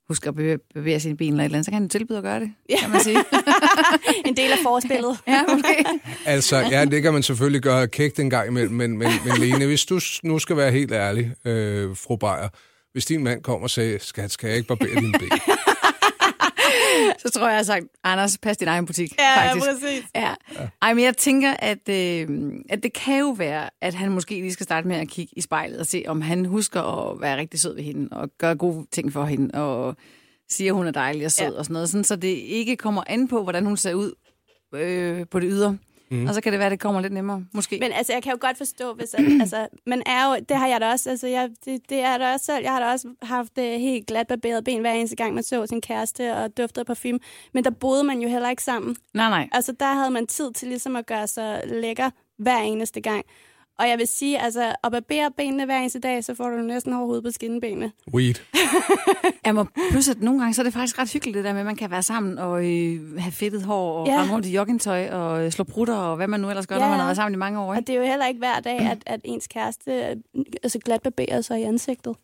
[0.08, 2.24] huske at bevæge, bevæge sine ben eller et eller andet, så kan han tilbyde at
[2.24, 2.78] gøre det, Ja.
[2.82, 3.18] kan man sige.
[4.26, 5.18] En del af forspillet.
[5.28, 5.86] ja, måske.
[6.26, 9.66] Altså, ja, det kan man selvfølgelig gøre kægt en gang imellem, men, men, men Lene,
[9.66, 12.50] hvis du nu skal være helt ærlig, øh, fru Beyer,
[12.92, 15.30] hvis din mand kommer og siger, skat, skal jeg ikke barbere dine ben?
[17.26, 19.66] Så tror jeg, jeg har sagt, Anders, pas din egen butik, Ja, faktisk.
[19.72, 20.04] præcis.
[20.16, 20.34] Ja.
[20.82, 22.30] Ej, men jeg tænker, at, øh,
[22.70, 25.42] at det kan jo være, at han måske lige skal starte med at kigge i
[25.42, 28.86] spejlet og se, om han husker at være rigtig sød ved hende, og gøre gode
[28.92, 29.96] ting for hende, og
[30.50, 31.52] siger, at hun er dejlig og sød Ja.
[31.52, 31.58] ja.
[31.58, 34.12] og sådan noget, sådan, så det ikke kommer an på, hvordan hun ser ud
[34.76, 35.78] øh, på det ydre.
[36.12, 36.28] Mm.
[36.28, 37.78] Og så kan det være, at det kommer lidt nemmere, måske.
[37.82, 40.68] Men altså, jeg kan jo godt forstå, hvis at, altså, man er jo, det har
[40.68, 43.08] jeg da også, altså, jeg, det, det er der også selv, jeg har da også
[43.22, 46.80] haft uh, helt glat barberet ben hver eneste gang, man så sin kæreste og duftede
[46.80, 47.20] af parfume,
[47.54, 48.96] men der boede man jo heller ikke sammen.
[49.14, 49.50] Nej, nej.
[49.52, 53.26] Altså, der havde man tid til ligesom at gøre sig lækker hver eneste gang.
[53.80, 56.94] Og jeg vil sige, altså, at barbere benene hver eneste dag, så får du næsten
[56.94, 57.92] hård hud på skinnebenene.
[58.14, 58.34] Weed.
[59.46, 61.60] Jeg må, plus at nogle gange, så er det faktisk ret hyggeligt, det der med,
[61.60, 64.20] at man kan være sammen og øh, have fedtet hår, og Ja.
[64.22, 66.82] rende rundt i joggingtøj, og øh, slå prutter, og hvad man nu ellers gør, Ja,
[66.82, 67.70] når man har været sammen i mange år.
[67.70, 67.88] Og Ikke?
[67.88, 70.16] det er jo heller ikke hver dag, at, at ens kæreste øh,
[70.64, 72.16] altså, glat barberer sig i ansigtet.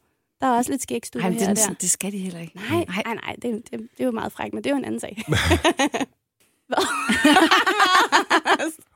[0.42, 1.74] Der er også lidt skægstue her og det, der.
[1.82, 2.56] det skal de heller ikke.
[2.56, 4.86] Nej, nej, nej, det, det, det er jo meget frækt, men det er jo en
[4.86, 5.18] anden sag.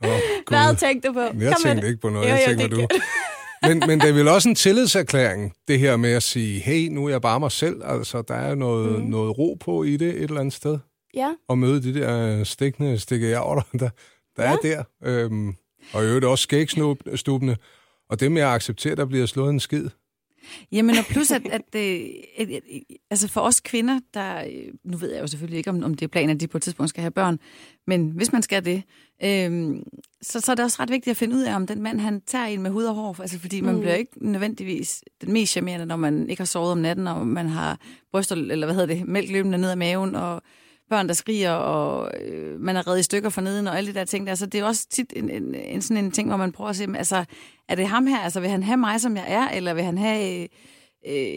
[0.04, 0.10] Oh,
[0.48, 1.20] Hvad tænkte du på?
[1.20, 2.30] Jeg Kom tænkte ikke på noget.
[2.30, 2.98] Jo, Jeg jo, tænkte, det du...
[3.68, 7.06] men, men det er vel også en tillidserklæring, det her med at sige, hey, nu
[7.06, 7.82] er jeg bare mig selv.
[7.86, 9.06] Altså, der er noget, mm.
[9.10, 10.78] noget ro på i det et eller andet sted.
[11.14, 13.90] Ja, Og møde de der stikkende stikke der, der,
[14.38, 14.52] der ja.
[14.52, 14.84] er der.
[15.04, 15.56] Øhm,
[15.94, 17.58] og i øvrigt også skægstubene.
[18.10, 19.90] Og det med at acceptere, der bliver slået en skid.
[20.72, 22.62] Jamen, og plus, at, at, at, at, at
[23.12, 26.06] altså for os kvinder, der, øh, nu ved jeg jo selvfølgelig ikke, om, om det
[26.06, 27.40] er planen, at de på et tidspunkt skal have børn,
[27.88, 28.84] men hvis man skal det,
[29.24, 29.84] øhm,
[30.22, 32.22] så, så er det også ret vigtigt at finde ud af, om den mand, han
[32.22, 33.80] tager en med hud og hår, altså fordi man Mm.
[33.82, 37.48] bliver ikke nødvendigvis den mest charmerende, når man ikke har sovet om natten, og man
[37.48, 37.80] har
[38.12, 40.42] bryster, eller hvad hedder det, mælk løbende ned ad maven, og
[40.90, 44.00] børn, der skriger, og øh, man er reddet i stykker for neden, og alle de
[44.00, 44.36] der ting der.
[44.36, 46.76] Så det er også tit en, en, en, sådan en ting, hvor man prøver at
[46.76, 47.26] se, men altså,
[47.70, 48.20] er det ham her?
[48.20, 50.48] Altså, vil han have mig, som jeg er, eller vil han have øh,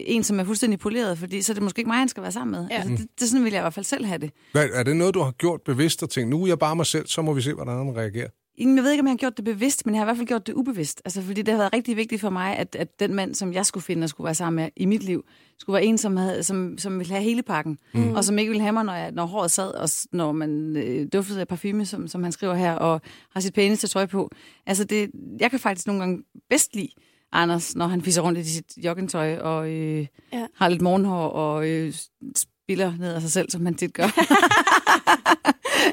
[0.05, 1.17] en, som er fuldstændig poleret?
[1.17, 2.67] Fordi så er det måske ikke mig, han skal være sammen med.
[2.71, 2.75] Ja.
[2.75, 4.31] Altså, det, det, sådan vil jeg i hvert fald selv have det.
[4.51, 6.85] Hvad, er det noget, du har gjort bevidst og tænkt, nu er jeg bare mig
[6.85, 8.29] selv, så må vi se, hvordan han reagerer?
[8.59, 10.27] Jeg ved ikke, om jeg har gjort det bevidst, men jeg har i hvert fald
[10.27, 11.01] gjort det ubevidst.
[11.05, 13.65] Altså, fordi det har været rigtig vigtigt for mig, at, at den mand, som jeg
[13.65, 15.23] skulle finde og skulle være sammen med i mit liv,
[15.57, 17.77] skulle være en, som, havde, som, som ville have hele pakken.
[17.93, 18.11] Mm.
[18.11, 21.07] Og som ikke ville have mig, når, jeg, når håret sad, og når man øh,
[21.13, 23.01] duftede af parfume, som, som han skriver her, og
[23.33, 24.29] har sit pæneste tøj på.
[24.65, 26.89] Altså, det, jeg kan faktisk nogle gange bedst lide
[27.31, 30.45] Anders, når han fiser rundt i sit joggingtøj, og øh, Ja.
[30.55, 31.93] har lidt morgenhår, og øh,
[32.35, 34.07] spiller ned af sig selv, som han tit gør.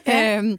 [0.14, 0.58] øhm,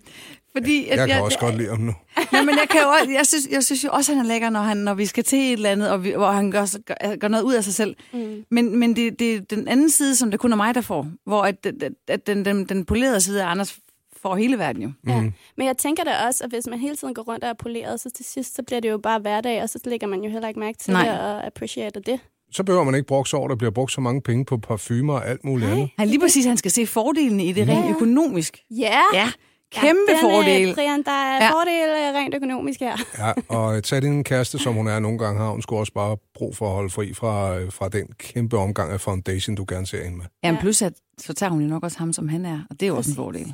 [0.63, 1.93] fordi, at Jeg kan også godt lide ham nu.
[2.33, 4.29] Ja, men jeg, kan jo, også- jeg, synes, jeg synes jo også, at han er
[4.29, 6.65] lækker, når, han, når vi skal til et eller andet, og vi, hvor han gør,
[6.65, 7.95] så- gør, gør noget ud af sig selv.
[8.13, 8.43] Mm.
[8.51, 11.07] Men, men det, det er den anden side, som det kun er mig, der får.
[11.25, 13.79] Hvor at, at, at den, den, den polerede side af Anders
[14.21, 14.91] får hele verden jo.
[15.07, 15.21] Ja.
[15.57, 17.99] Men jeg tænker da også, at hvis man hele tiden går rundt og er poleret,
[17.99, 20.47] så til sidst, så bliver det jo bare hverdag, og så lægger man jo heller
[20.47, 21.05] ikke mærke til Nej.
[21.09, 22.19] det og appreciater det.
[22.51, 25.13] Så behøver man ikke sig over, at der bliver brugt så mange penge på parfumer
[25.13, 25.89] og alt muligt andet.
[25.97, 28.57] Han lige præcis, han skal se fordelene i det rent økonomisk.
[28.71, 29.31] Ja, Ja,
[29.75, 30.69] kæmpe ja, den, fordel.
[30.69, 31.43] Øh, Brian, der er Ja.
[31.45, 31.51] ja.
[31.51, 32.97] fordele rent økonomisk her.
[33.17, 36.17] Ja, og tag din kæreste, som hun er nogle gange har, hun skulle også bare
[36.35, 39.87] brug for at holde fri fra, øh, fra den kæmpe omgang af foundation, du gerne
[39.87, 40.25] ser hende med.
[40.43, 42.83] Jamen plus, at så tager hun jo nok også ham, som han er, og det
[42.83, 43.53] er jo også en fordel.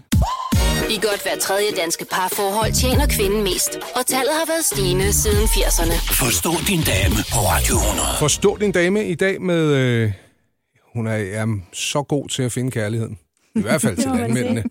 [0.89, 3.79] I godt hver tredje danske parforhold tjener kvinden mest.
[3.96, 5.94] Og tallet har været stigende siden 80'erne.
[6.24, 8.07] Forstå din dame på Radio 100.
[8.20, 9.64] Forstå din dame i dag med...
[9.75, 10.11] Øh,
[10.94, 13.18] hun er, er så god til at finde kærligheden.
[13.55, 14.63] I hvert fald til landmændene.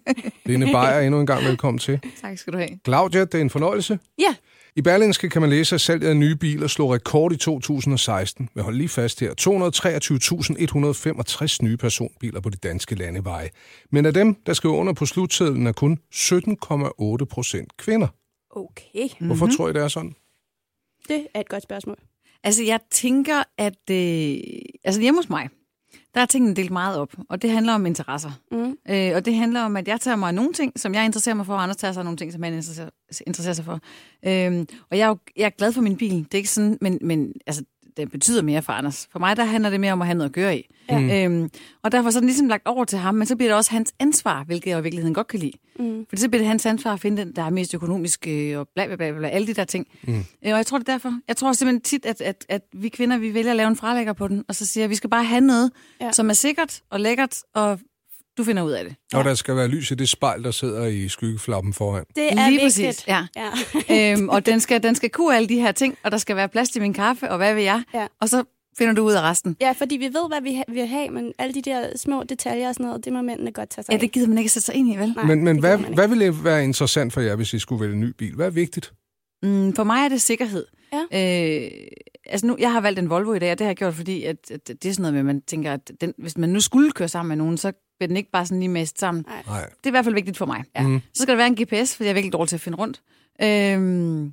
[0.45, 2.01] Lene Beyer, endnu en gang velkommen til.
[2.21, 2.69] Tak skal du have.
[2.85, 3.99] Claudia, det er en fornøjelse.
[4.19, 4.35] Ja.
[4.77, 8.49] I Berlingske kan man læse, at salget af nye biler slog rekord i 2016.
[8.55, 9.31] Men hold lige fast her.
[11.53, 13.49] 223.165 nye personbiler på de danske landeveje.
[13.91, 18.09] Men af dem, der skriver under på slutsedlen, er kun 17,8 procent kvinder.
[18.51, 20.15] Okay, Hvorfor tror I, det er sådan?
[21.09, 21.97] det er et godt spørgsmål.
[22.45, 23.91] Altså, jeg tænker, at...
[23.91, 24.37] Øh,
[24.85, 25.49] altså, hjemme hos mig,
[26.15, 28.31] der er tingene delt meget op, og det handler om interesser.
[28.51, 28.77] Mm.
[28.91, 31.35] Øh, og det handler om, at jeg tager mig af nogle ting, som jeg interesserer
[31.35, 32.91] mig for, og Anders tager sig af nogle ting, som han interesserer,
[33.27, 33.81] interesserer sig for.
[34.27, 36.19] Øhm, og jeg er, jo, jeg er glad for min bil.
[36.19, 37.65] Det er ikke sådan, men, men altså,
[37.97, 39.09] det betyder mere for Anders.
[39.13, 40.75] For mig, der handler det mere om at have noget at gøre i.
[40.91, 41.25] Ja.
[41.25, 41.51] Øhm,
[41.83, 43.71] og derfor så er den ligesom lagt over til ham, men så bliver det også
[43.71, 45.53] hans ansvar, hvilket jeg i virkeligheden godt kan lide.
[45.79, 46.07] Mm.
[46.11, 48.69] For så bliver det hans ansvar at finde den, der er mest økonomisk, øh, og
[48.75, 49.87] bla bla bla, bla alle de der ting.
[50.03, 50.15] Mm.
[50.15, 51.13] Øh, og jeg tror det er derfor.
[51.29, 54.13] Jeg tror simpelthen tit, at, at, at vi kvinder, vi vælger at lave en fralægger
[54.13, 55.71] på den, og så siger, at vi skal bare have noget.
[56.01, 56.13] Ja.
[56.13, 57.79] som er sikkert og lækkert, og
[58.39, 58.95] du finder ud af det.
[59.15, 62.05] Og der skal være lys i det spejl, der sidder i skyggeflappen foran.
[62.17, 62.87] Det er Lige vigtigt.
[62.87, 63.27] præcis, ja.
[63.37, 64.13] ja.
[64.13, 66.49] øhm, og den skal, den skal kunne alle de her ting, og der skal være
[66.49, 67.83] plads til min kaffe, og hvad vil jeg?
[67.95, 68.07] Ja.
[68.21, 68.45] Og så
[68.79, 69.57] finder du ud af resten.
[69.61, 72.69] ja, fordi vi ved, hvad vi ha- vil have, men alle de der små detaljer
[72.69, 74.51] og sådan noget, det må mændene godt tage sig Ja, det gider man ikke at
[74.51, 75.13] sætte sig ind i, vel?
[75.17, 77.95] Nej, Men, men det hvad, hvad ville være interessant for jer, hvis I skulle vælge
[77.95, 78.35] en ny bil?
[78.35, 78.93] Hvad er vigtigt?
[79.43, 80.67] Mm, for mig er det sikkerhed.
[80.93, 81.63] Ja.
[81.65, 81.71] Øh,
[82.27, 84.25] altså nu, jeg har valgt en Volvo i dag, og det har jeg gjort, fordi
[84.25, 86.61] at, at det er sådan noget med, at man tænker, at den, hvis man nu
[86.61, 89.25] skulle køre sammen med nogen, så bliver den ikke bare sådan lige mast sammen.
[89.47, 89.61] Nej.
[89.63, 90.65] Det er i hvert fald vigtigt for mig.
[90.77, 90.83] Ja.
[90.83, 91.01] Mhm.
[91.15, 93.03] Så skal der være en GPS, fordi jeg er virkelig dårlig til at finde rundt.
[93.43, 94.33] Øhm,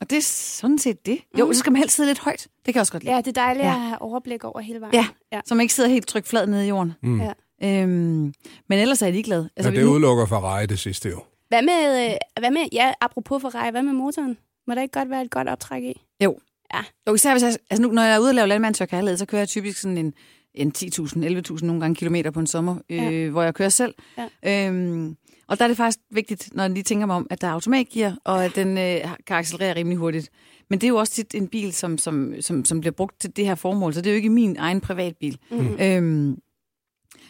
[0.00, 1.18] og det er sådan set det.
[1.38, 1.54] Jo, Mhm.
[1.54, 2.40] så skal man helst sidde lidt højt.
[2.40, 3.14] Det kan jeg også godt lide.
[3.14, 3.74] Ja, det er dejligt Ja.
[3.74, 4.94] at have overblik over hele vejen.
[4.94, 5.06] Ja.
[5.32, 5.40] ja.
[5.46, 6.92] Så man ikke sidder helt trygt flad nede i jorden.
[7.02, 7.20] Mm.
[7.20, 7.32] Ja.
[7.64, 8.34] Øhm,
[8.68, 9.48] men ellers er jeg ligeglad.
[9.56, 11.22] Altså, Men det nu- udelukker Ferrari det sidste jo.
[11.48, 14.38] Hvad med, øh, hvad med, ja, apropos Ferrari, hvad med motoren?
[14.66, 16.02] Må der ikke godt være et godt optræk i?
[16.24, 16.38] Jo.
[16.74, 16.80] Ja.
[17.08, 19.26] Jo, især hvis jeg, altså nu, når jeg er ude og lave landmand kærlighed, så
[19.26, 20.14] kører jeg typisk sådan en,
[20.54, 23.28] en 10.000, 11.000 nogle gange kilometer på en sommer, øh, Ja.
[23.28, 23.94] hvor jeg kører selv.
[24.44, 24.66] Ja.
[24.68, 25.16] Øhm,
[25.48, 27.52] og der er det faktisk vigtigt, når jeg lige tænker mig om, at der er
[27.52, 30.30] automatgear, og at den øh, kan accelerere rimelig hurtigt.
[30.70, 33.36] Men det er jo også tit en bil, som, som, som, som bliver brugt til
[33.36, 35.38] det her formål, så det er jo ikke min egen privatbil.
[35.50, 35.76] Mm.
[35.80, 36.38] Øhm,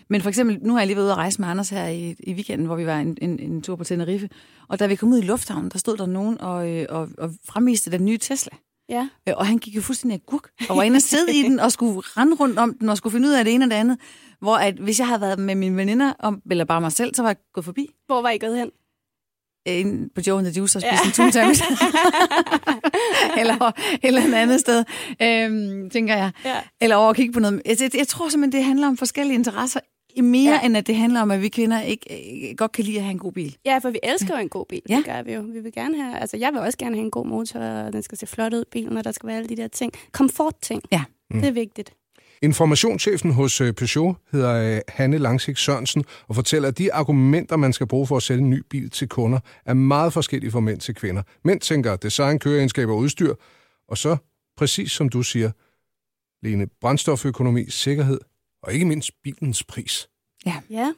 [0.09, 2.17] men for eksempel, nu har jeg lige været ude at rejse med Anders her i,
[2.19, 4.29] i weekenden, hvor vi var en, en, en tur på Tenerife.
[4.69, 7.31] Og da vi kom ud i lufthavnen, der stod der nogen og, øh, og, og
[7.45, 8.57] fremviste den nye Tesla.
[8.91, 9.09] Ja.
[9.29, 11.73] Øh, Og han gik jo fuldstændig agurk, og var inde og sidde i den, og
[11.73, 13.99] skulle rende rundt om den, og skulle finde ud af det ene og det andet.
[14.41, 17.23] Hvor at, hvis jeg havde været med mine veninder, om, eller bare mig selv, så
[17.23, 17.87] var jeg gået forbi.
[18.07, 18.71] Hvor var I gået hen?
[19.67, 21.07] ind på Joe and the Juice og spise ja.
[21.09, 21.63] en tuntamis.
[23.41, 23.73] eller,
[24.03, 24.85] eller et andet sted,
[25.23, 26.31] øhm, tænker jeg.
[26.45, 26.57] Ja.
[26.81, 27.63] Eller over at kigge på noget.
[27.67, 29.81] Jeg, jeg, jeg tror simpelthen, det handler om forskellige interesser.
[30.17, 30.67] Mere ja.
[30.67, 33.13] end at det handler om, at vi kvinder ikke øh, godt kan lide at have
[33.13, 33.57] en god bil.
[33.65, 34.83] Ja, for vi elsker jo en god bil.
[34.89, 34.97] Ja.
[34.97, 35.41] Det gør vi jo.
[35.41, 38.03] Vi vil gerne have, altså jeg vil også gerne have en god motor, og den
[38.03, 39.93] skal se flot ud, bilen, og der skal være alle de der ting.
[40.13, 40.83] Komfortting.
[40.93, 41.03] Ja.
[41.33, 41.93] Det er vigtigt.
[42.43, 47.73] Informationschefen hos øh, Peugeot hedder øh, Hanne Langsik Sørensen og fortæller, at de argumenter, man
[47.73, 50.81] skal bruge for at sælge en ny bil til kunder, er meget forskellige fra mænd
[50.81, 51.23] til kvinder.
[51.45, 53.35] Mænd tænker design, køreegenskaber og udstyr,
[53.89, 54.17] og så,
[54.57, 55.51] præcis som du siger,
[56.43, 58.21] Lene, brændstoføkonomi, sikkerhed
[58.63, 60.09] og ikke mindst bilens pris.
[60.47, 60.93] Ja.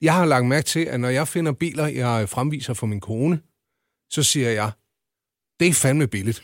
[0.00, 3.40] Jeg har lagt mærke til, at når jeg finder biler, jeg fremviser for min kone,
[4.10, 4.70] så siger jeg,
[5.60, 6.42] det er fandme billigt.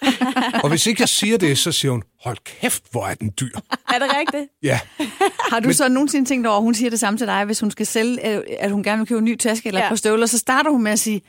[0.62, 3.56] og hvis ikke jeg siger det, så siger hun, hold kæft, hvor er den dyr.
[3.94, 4.48] Er det rigtigt?
[4.62, 4.80] Ja,
[5.52, 5.74] Har du Men...
[5.74, 8.36] så nogensinde tænkt over, at hun siger det samme til dig, hvis hun skal sælge,
[8.36, 9.84] øh, at hun gerne vil købe en ny taske eller Ja.
[9.84, 9.88] ja.
[9.88, 11.22] et par støvler, så starter hun med at sige,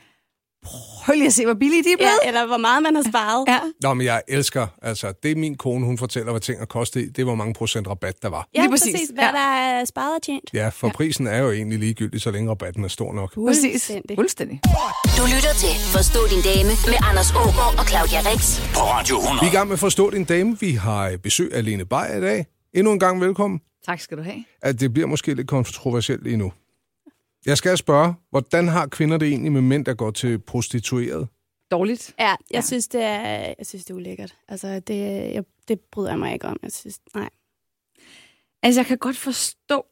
[1.04, 2.10] prøv lige at se, hvor billige de er blevet.
[2.24, 3.44] Ja, eller hvor meget man har sparet.
[3.48, 3.60] Ja.
[3.82, 7.16] Nå, men jeg elsker, altså, det er min kone, hun fortæller, hvad ting har kostet.
[7.16, 8.48] Det er, hvor mange procent rabat der var.
[8.54, 8.92] Ja, Lige præcis.
[8.94, 9.08] præcis.
[9.14, 9.30] Hvad Ja.
[9.32, 9.38] der
[9.80, 10.50] er sparet og tjent.
[10.54, 10.92] Ja, for ja.
[10.92, 13.34] prisen er jo egentlig ligegyldig, så længe rabatten er stor nok.
[13.34, 13.72] Præcis.
[13.72, 14.16] Fuldstændig.
[14.16, 14.60] Fuldstændig.
[15.18, 18.60] Du lytter til Forstå din dame med Anders Ågaard og Claudia Rex.
[18.74, 19.40] På Radio 100.
[19.40, 20.56] Vi er i gang med forstå din dame.
[20.60, 22.46] Vi har besøg af Lene Beyer i dag.
[22.74, 23.60] Endnu en gang velkommen.
[23.86, 24.44] Tak skal du have.
[24.62, 26.52] At det bliver måske lidt kontroversielt lige nu.
[27.46, 31.28] Jeg skal spørge, hvordan har kvinder det egentlig med mænd, der går til prostitueret?
[31.70, 32.14] Dårligt.
[32.18, 32.60] Ja, jeg, Ja.
[32.60, 34.36] Synes, det er, jeg synes, det er ulækkert.
[34.48, 34.94] Altså, det,
[35.34, 36.56] jeg, det bryder jeg mig ikke om.
[36.62, 37.28] Jeg synes, nej.
[38.62, 39.86] Altså, jeg kan godt forstå,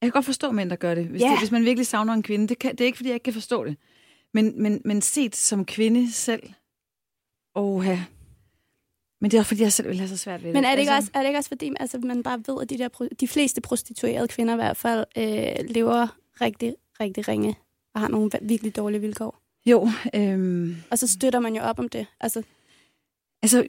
[0.00, 1.06] jeg kan godt forstå mænd, der gør det.
[1.06, 1.28] Hvis, Ja.
[1.30, 2.48] det, hvis man virkelig savner en kvinde.
[2.48, 3.76] Det, kan, det er ikke, fordi jeg ikke kan forstå det.
[4.34, 6.42] Men, men, men set som kvinde selv,
[7.54, 7.96] oha.
[9.20, 10.70] Men det er også, fordi jeg selv vil have så svært ved Men det.
[10.70, 12.70] er det, ikke altså, også, er det ikke også fordi, altså, man bare ved, at
[12.70, 16.06] de, der, de fleste prostituerede kvinder i hvert fald øh, lever
[16.40, 17.54] rigtig, rigtig ringe
[17.94, 19.42] og har nogle virkelig dårlige vilkår?
[19.66, 22.06] Jo, øhm, Og så støtter man jo op om det.
[22.20, 22.42] Altså,
[23.42, 23.66] altså,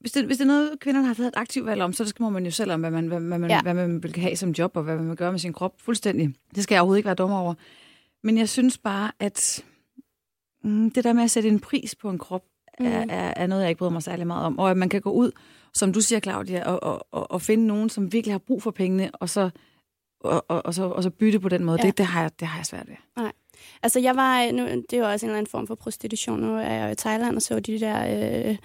[0.00, 2.22] hvis det, hvis det er noget, kvinderne har taget et aktivt valg om, så skal
[2.30, 3.62] man jo selv om, hvad man, hvad, hvad, man, Ja.
[3.62, 5.80] hvad man vil have som job, og hvad man vil gøre med sin krop.
[5.80, 6.34] Fuldstændig.
[6.54, 7.54] Det skal jeg overhovedet ikke være dommer over.
[8.22, 9.64] Men jeg synes bare, at
[10.64, 12.44] mm, det der med at sætte en pris på en krop,
[12.80, 12.86] mm.
[12.86, 14.58] er, er, er noget, jeg ikke bryder mig særlig meget om.
[14.58, 15.30] Og at man kan gå ud,
[15.74, 18.70] som du siger, Claudia, og, og, og, og finde nogen, som virkelig har brug for
[18.70, 19.50] pengene, og så,
[20.24, 21.78] og, og, og så, og så bytte på den måde.
[21.82, 21.86] Ja.
[21.86, 23.30] Det, det, har jeg, det har jeg svært ved.
[23.82, 26.40] altså jeg var, nu, det er jo også en eller anden form for prostitution.
[26.40, 28.56] Nu er jeg jo i Thailand og så de der øh,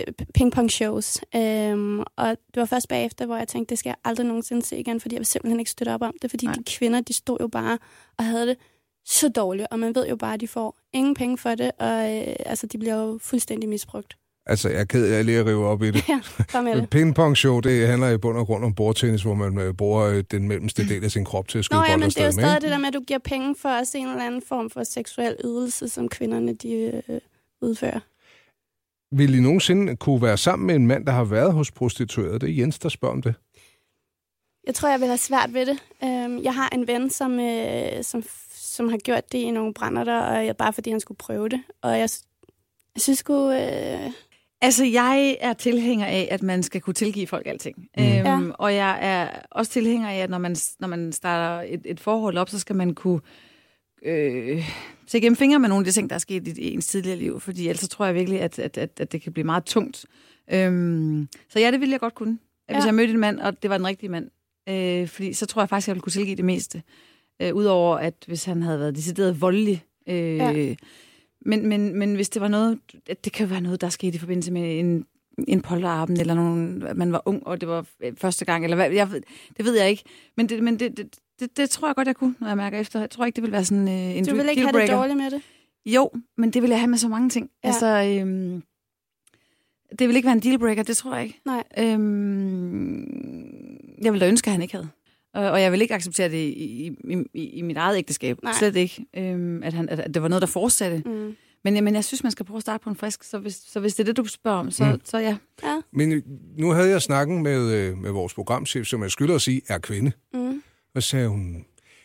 [0.00, 1.20] øh, pingpong shows.
[1.36, 4.78] Øhm, og det var først bagefter, hvor jeg tænkte, det skal jeg aldrig nogensinde se
[4.78, 6.54] igen, fordi jeg vil simpelthen ikke støtte op om det, fordi Nej.
[6.54, 7.78] de kvinder, de stod jo bare
[8.18, 8.56] og havde det
[9.04, 12.16] så dårligt, og man ved jo bare, at de får ingen penge for det, og
[12.16, 14.16] øh, altså, de bliver jo fuldstændig misbrugt.
[14.48, 16.08] Altså, jeg er ked af lige at rive op i det.
[16.08, 16.20] Ja,
[16.52, 16.90] kom med det.
[16.90, 20.24] Pingpong show, det handler i bund og grund om bordtennis, hvor man øh, bruger øh,
[20.30, 22.26] den mellemste del af sin krop til at skyde Nå ja, men det er jo
[22.26, 22.32] med.
[22.32, 22.64] stadig ikke?
[22.64, 24.84] det der med, at du giver penge for at se en eller anden form for
[24.84, 27.20] seksuel ydelse, som kvinderne de øh,
[27.62, 28.00] udfører.
[29.12, 32.40] Vil I nogensinde kunne være sammen med en mand, der har været hos prostitueret?
[32.40, 33.34] Det er Jens, der spørger om det.
[34.66, 35.78] Jeg tror, jeg vil have svært ved det.
[36.04, 40.04] Øhm, jeg har en ven, som, øh, som, som har gjort det i nogle brænder
[40.04, 41.62] der, og jeg, bare fordi han skulle prøve det.
[41.82, 42.08] Og jeg,
[42.94, 43.50] jeg synes sgu...
[43.52, 44.10] Øh,
[44.66, 47.76] Altså, jeg er tilhænger af, at man skal kunne tilgive folk alting.
[47.78, 48.04] Mm.
[48.04, 48.40] Øhm, Ja.
[48.58, 52.38] Og jeg er også tilhænger af, at når man, når man starter et, et forhold
[52.38, 53.20] op, så skal man kunne
[54.04, 54.64] øh,
[55.06, 57.40] se gennem fingre med nogle af de ting, der er sket i, ens tidligere liv.
[57.40, 60.06] Fordi ellers så tror jeg virkelig, at, at, at, at det kan blive meget tungt.
[60.52, 62.38] Øhm, så ja, det ville jeg godt kunne.
[62.68, 62.74] Ja.
[62.74, 64.30] Hvis jeg mødte en mand, og det var den rigtige mand.
[64.68, 66.82] Øh, fordi så tror jeg faktisk, at jeg ville kunne tilgive det meste.
[67.42, 69.84] Øh, Udover at hvis han havde været decideret voldelig.
[70.08, 70.74] Øh, Ja.
[71.46, 72.78] Men, men, men hvis det var noget,
[73.24, 75.06] det kan jo være noget, der skete i forbindelse med en,
[75.48, 78.76] en polterarben, eller nogen, at man var ung, og det var øh, første gang, eller
[78.76, 79.08] hvad, jeg,
[79.56, 80.02] det ved jeg ikke.
[80.36, 82.78] Men, det, men det, det, det, det tror jeg godt, jeg kunne, når jeg mærker
[82.78, 83.00] efter.
[83.00, 85.16] Jeg tror ikke, det vil være sådan øh, en du vil ikke have det dårligt
[85.16, 85.42] med det?
[85.86, 87.50] Jo, men det vil jeg have med så mange ting.
[87.64, 87.68] Ja.
[87.68, 88.62] Altså, øhm,
[89.98, 91.40] det vil ikke være en dealbreaker, det tror jeg ikke.
[91.44, 91.64] Nej.
[91.78, 93.06] Øhm,
[94.02, 94.88] jeg vil da ønske, at han ikke havde.
[95.36, 98.38] Og, og jeg vil ikke acceptere det i, i, i, i mit eget ægteskab.
[98.42, 98.52] Nej.
[98.58, 99.06] Slet ikke.
[99.16, 101.02] Øhm, at, han, at det var noget, der fortsatte.
[101.06, 101.36] Mm.
[101.64, 103.24] Men, men jeg synes, man skal prøve at starte på en frisk.
[103.24, 105.00] Så hvis, så hvis det er det, du spørger om, så, Mm.
[105.04, 105.36] så ja.
[105.62, 105.80] Ja.
[105.92, 106.22] Men øh,
[106.58, 109.78] nu havde jeg snakken med, øh, med vores programchef, som jeg skylder at sige, er
[109.78, 110.12] kvinde.
[110.34, 110.62] Mm.
[110.94, 111.64] Og så sagde hun,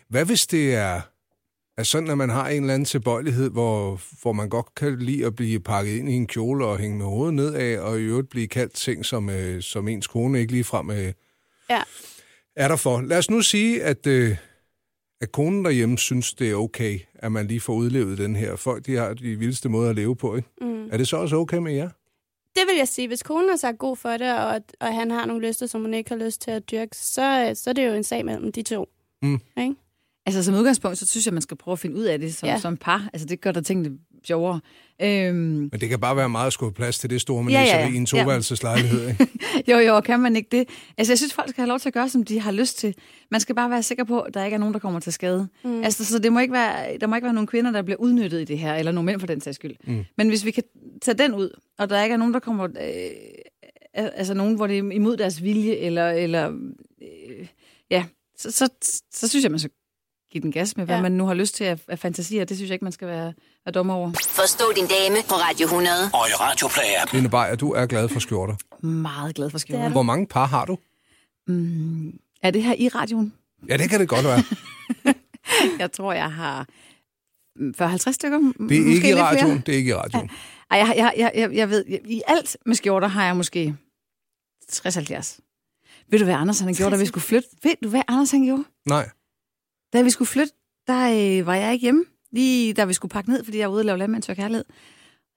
[0.09, 1.01] hvad hvis det er,
[1.77, 5.25] er sådan, at man har en eller anden tilbøjelighed, hvor, hvor man godt kan lide
[5.25, 8.29] at blive pakket ind i en kjole og hænge med hovedet nedad, og i øvrigt
[8.29, 11.13] blive kaldt ting, som, øh, som ens kone ikke lige frem øh,
[11.69, 11.81] Ja.
[12.61, 13.01] Er der for.
[13.01, 14.37] Lad os nu sige, at, øh,
[15.21, 18.55] at konen derhjemme synes, det er okay, at man lige får udlevet den her.
[18.55, 20.49] Folk, de har de vildeste måder at leve på, ikke?
[20.61, 20.89] Mm.
[20.91, 21.89] Er det så også okay med jer?
[22.55, 23.07] Det vil jeg sige.
[23.07, 25.93] Hvis konen har sagt god for det, og, og han har nogle lyster, som hun
[25.93, 28.61] ikke har lyst til at dyrke, så, så er det jo en sag mellem de
[28.61, 28.89] to.
[29.21, 29.39] Mm.
[29.57, 29.75] Ikke?
[30.35, 32.47] Altså som udgangspunkt, så synes jeg, man skal prøve at finde ud af det som,
[32.47, 32.53] Ja.
[32.53, 32.59] ja.
[32.59, 33.09] som par.
[33.13, 34.59] Altså det gør der tingene sjovere.
[35.01, 37.89] Øhm, Men det kan bare være meget skudt plads til det store Ja, ja, menageri
[37.89, 37.93] ja.
[37.93, 38.21] i en Ja.
[38.23, 39.09] toværelseslejlighed.
[39.09, 39.27] Ikke?
[39.71, 40.69] jo, jo, kan man ikke det?
[40.97, 42.95] Altså jeg synes, folk skal have lov til at gøre, som de har lyst til.
[43.31, 45.47] Man skal bare være sikker på, at der ikke er nogen, der kommer til skade.
[45.63, 45.83] Mm.
[45.83, 48.41] Altså så det må ikke være, der må ikke være nogen kvinder, der bliver udnyttet
[48.41, 49.75] i det her, eller nogen mænd for den sags skyld.
[49.87, 50.03] Mm.
[50.17, 50.63] Men hvis vi kan
[51.01, 52.63] tage den ud, og der ikke er nogen, der kommer...
[52.65, 53.11] Øh,
[53.93, 56.09] altså nogen, hvor det er imod deres vilje, eller...
[56.09, 56.51] eller
[57.01, 57.47] øh,
[57.91, 58.05] ja,
[58.37, 58.69] så, så,
[59.13, 59.71] så synes jeg, man skal
[60.31, 60.97] give den gas med, hvad Ja.
[60.97, 61.01] ja.
[61.01, 62.45] man nu har lyst til af, af fantasier.
[62.45, 63.33] Det synes jeg ikke, man skal være,
[63.65, 64.11] være dommer over.
[64.29, 65.95] Forstå din dame på Radio 100.
[66.13, 67.15] Og i Radioplay-appen.
[67.15, 68.55] Line Beyer, du er glad for skjorter.
[68.85, 69.85] Meget glad for skjorter.
[69.85, 70.77] er Hvor mange par har du?
[71.47, 72.13] Mm,
[72.43, 73.33] er det her i radioen?
[73.69, 74.43] Ja, det kan det godt være.
[75.79, 76.67] Jeg tror, jeg har
[77.55, 78.39] mm, 40-50 stykker.
[78.69, 79.23] Det er ikke i lidt flere.
[79.23, 79.63] radioen.
[79.65, 80.29] Det er ikke i radioen.
[80.71, 83.75] Ej, jeg, jeg, jeg, jeg, jeg ved, i alt med skjorter har jeg måske
[84.71, 85.39] 60-70.
[86.09, 87.47] Ved du, hvad Anders han gjorde, da vi skulle flytte?
[87.63, 88.63] Ved du, hvad Anders han gjorde?
[88.85, 89.09] Nej.
[89.93, 90.53] Da vi skulle flytte,
[90.87, 92.05] der øh, var jeg ikke hjemme.
[92.31, 94.65] Lige da vi skulle pakke ned, fordi jeg var ude og lave landmandsvær kærlighed.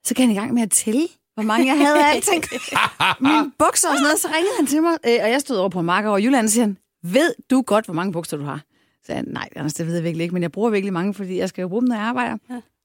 [0.06, 2.44] Så gik han i gang med at tælle, hvor mange jeg havde af alting.
[3.20, 4.20] Mine bukser og sådan noget.
[4.20, 6.50] Så ringede han til mig, øh, og jeg stod over på marker over Jylland, og
[6.50, 8.58] siger han, ved du godt, hvor mange bukser du har?
[9.02, 11.14] Så sagde jeg, nej, Anders, det ved jeg virkelig ikke, men jeg bruger virkelig mange,
[11.14, 12.36] fordi jeg skal jo bruge dem, når jeg arbejder.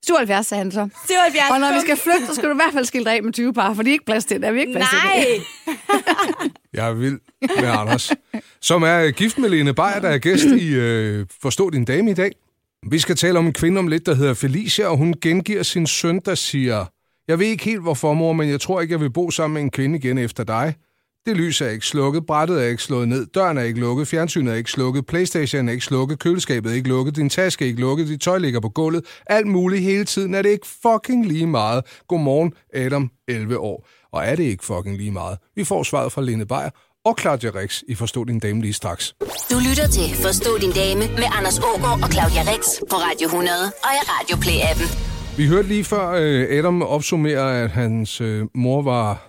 [0.06, 0.90] 77, sagde han så.
[1.08, 1.52] 77.
[1.52, 3.34] Og når vi skal flytte, så skal du i hvert fald skille dig af med
[3.34, 4.48] 20 par, for de er ikke plads til det.
[4.48, 5.42] Er vi ikke plads til det?
[5.68, 6.50] Nej.
[6.74, 8.12] Jeg er vild med Anders,
[8.62, 12.12] som er øh, gift med Lene Beyer, der er gæst i øh, Forstå din dame
[12.12, 12.32] i dag.
[12.90, 15.88] Vi skal tale om en kvinde om lidt, der hedder Felicia, og hun gengiver sin
[15.88, 16.86] søn, der siger,
[17.28, 19.62] jeg ved ikke helt hvorfor, mor, men jeg tror ikke, jeg vil bo sammen med
[19.62, 20.76] en kvinde igen efter dig.
[21.26, 24.54] Det lys er ikke slukket, brættet er ikke slået ned, døren er ikke lukket, fjernsynet
[24.54, 27.82] er ikke slukket, Playstation er ikke slukket, køleskabet er ikke lukket, din taske er ikke
[27.82, 31.48] lukket, dit tøj ligger på gulvet, alt muligt hele tiden er det ikke fucking lige
[31.48, 31.84] meget.
[32.08, 33.88] Godmorgen, Adam, 11 år.
[34.14, 35.38] Og er det ikke fucking lige meget?
[35.56, 36.70] Vi får svaret fra Lene Beyer
[37.06, 39.14] og Claudia Rex i Forstå din dame lige straks.
[39.52, 43.58] Du lytter til Forstå din dame med Anders Ågaard og Claudia Rex på Radio 100
[43.66, 44.88] og i Radioplay-appen.
[45.38, 49.29] Vi hørte lige før øh, Adam opsummere, at hans øh, mor var...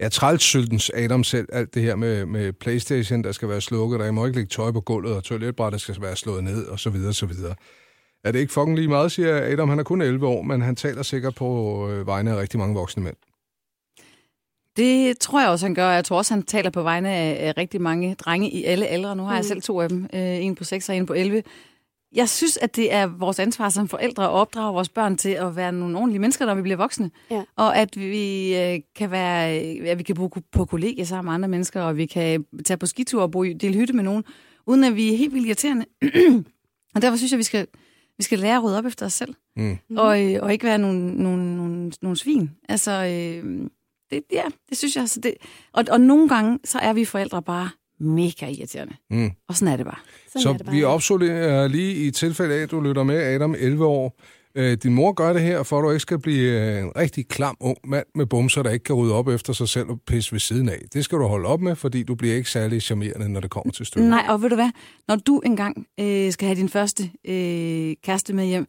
[0.00, 4.10] Ja, trælsyltens Adam selv, alt det her med, med Playstation, der skal være slukket, der
[4.10, 7.12] må ikke ligge tøj på gulvet, og toiletbrættet skal være slået ned, og så videre,
[7.12, 7.54] så videre.
[8.24, 9.68] Er det ikke fucking lige meget, siger Adam.
[9.68, 12.74] Han er kun 11 år, men han taler sikkert på øh, vegne af rigtig mange
[12.74, 13.16] voksne mænd.
[14.76, 15.90] Det tror jeg også, han gør.
[15.90, 19.16] Jeg tror også, han taler på vegne af, af rigtig mange drenge i alle aldre.
[19.16, 20.06] Nu har jeg selv to af dem.
[20.14, 21.42] Øh, en på 6 og en på 11.
[22.14, 25.56] Jeg synes, at det er vores ansvar som forældre at opdrage vores børn til at
[25.56, 27.10] være nogle ordentlige mennesker, når vi bliver voksne.
[27.30, 27.42] Ja.
[27.56, 29.48] Og at vi øh, kan være,
[29.88, 32.86] at vi kan bo på kollegie sammen med andre mennesker, og vi kan tage på
[32.86, 34.24] skitur og bo i, dele hytte med nogen,
[34.66, 35.86] uden at vi er helt vildt irriterende.
[36.94, 37.66] og derfor synes jeg, at vi skal,
[38.18, 39.34] vi skal lære at rydde op efter os selv.
[39.56, 39.78] Mm.
[39.96, 42.50] og, øh, og ikke være nogle, nogle, nogle, nogle svin.
[42.68, 43.68] Altså, øh,
[44.10, 45.08] det, ja, det synes jeg.
[45.08, 45.34] Så det,
[45.72, 48.94] og, og nogle gange, så er vi forældre bare mega irriterende.
[49.10, 49.30] Mm.
[49.48, 49.98] Og sådan er det bare.
[50.28, 50.74] Sådan Så er det bare.
[50.74, 54.20] vi opsummerer lige i tilfælde af, at du lytter med, Adam, 11 år.
[54.58, 57.28] Øh, din mor gør det her, for at du ikke skal blive øh, en rigtig
[57.28, 60.32] klam ung mand med bumser, der ikke kan rydde op efter sig selv og pisse
[60.32, 60.78] ved siden af.
[60.92, 63.72] Det skal du holde op med, fordi du bliver ikke særlig charmerende, når det kommer
[63.72, 64.10] til stykket.
[64.10, 64.70] Nej, og ved du hvad?
[65.08, 68.66] Når du engang øh, skal have din første øh, kæreste med hjem,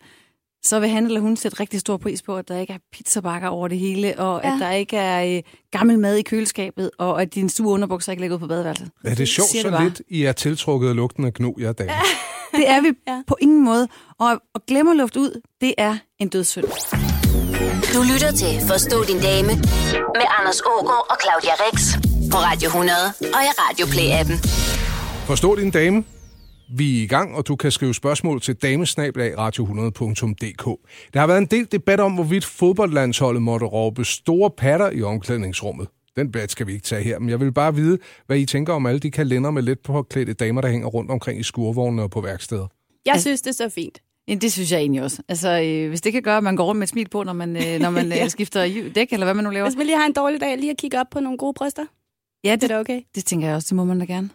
[0.63, 3.48] så vil han eller hun sætte rigtig stor pris på, at der ikke er pizzabakker
[3.48, 4.50] over det hele, og ja.
[4.50, 4.56] Ja.
[4.56, 8.22] at der ikke er øh, gammel mad i køleskabet, og at din stue underbukser ikke
[8.24, 8.89] ligger ud på badeværelset.
[9.06, 11.91] Er det sjovt så det lidt, I er tiltrukket af lugten af gnu, jeg dame?
[12.56, 13.13] Det er vi Ja.
[13.13, 13.22] ja.
[13.28, 13.88] på ingen måde.
[14.20, 16.65] Og at glemme at lufte ud, det er en dødssynd.
[17.93, 19.48] Du lytter til Forstå din dame
[20.20, 21.93] med Anders Ågaard og Claudia Rex
[22.32, 24.48] på Radio 100 og i Radioplay-appen.
[25.28, 26.04] Forstå din dame.
[26.69, 30.65] Vi er i gang, og du kan skrive spørgsmål til damesnablag.radio100.dk.
[31.13, 35.88] Der har været en del debat om, hvorvidt fodboldlandsholdet måtte råbe store patter i omklædningsrummet.
[36.15, 38.73] Den debat skal vi ikke tage her, men jeg vil bare vide, hvad I tænker
[38.73, 42.12] om alle de kalender med let påklædte damer, der hænger rundt omkring i skurvognene og
[42.12, 42.67] på værksteder.
[43.06, 43.99] Jeg synes, det er så fint.
[44.27, 45.21] Ja, det synes jeg egentlig også.
[45.27, 47.34] Altså, øh, hvis det kan gøre, at man går rundt med et smil på, når
[47.34, 49.65] man, øh, når man øh, skifter hju- dæk, eller hvad man nu laver.
[49.69, 51.86] Hvis man lige har en dårlig dag, lige at kigge op på nogle gode bryster,
[52.43, 53.01] Ja, det er det, da okay.
[53.15, 54.30] det tænker jeg også, det må man da gerne.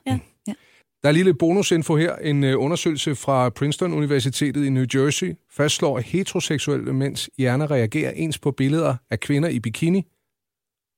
[1.02, 2.16] Der er lige lidt bonusinfo her.
[2.16, 8.10] En øh, undersøgelse fra Princeton Universitetet i New Jersey fastslår, at heteroseksuelle mænds hjerner reagerer
[8.10, 10.06] ens på billeder af kvinder i bikini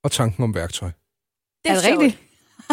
[0.04, 0.88] og tanken om værktøj.
[0.88, 2.02] Det Er det sjovt.
[2.02, 2.22] rigtigt?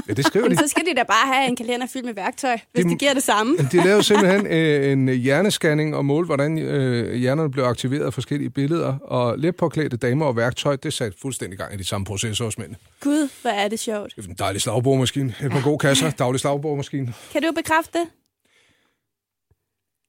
[0.08, 0.58] Ja, det skriver de.
[0.58, 3.14] Så skal de da bare have en kalender fyldt med værktøj, hvis Det- det giver
[3.14, 3.58] det samme.
[3.72, 8.50] De lavede simpelthen øh, en hjernescanning og målte, hvordan øh, hjernerne blev aktiveret af forskellige
[8.50, 12.46] billeder, og let påklædte damer og værktøj, det satte fuldstændig gang i de samme processer
[12.46, 12.76] hos mænd.
[13.00, 14.14] Gud, hvor er det sjovt.
[14.16, 17.14] Det er en dejlig slagbordmaskine, et par gode kasser, daglig slagbordmaskine.
[17.32, 18.08] Kan du bekræfte det?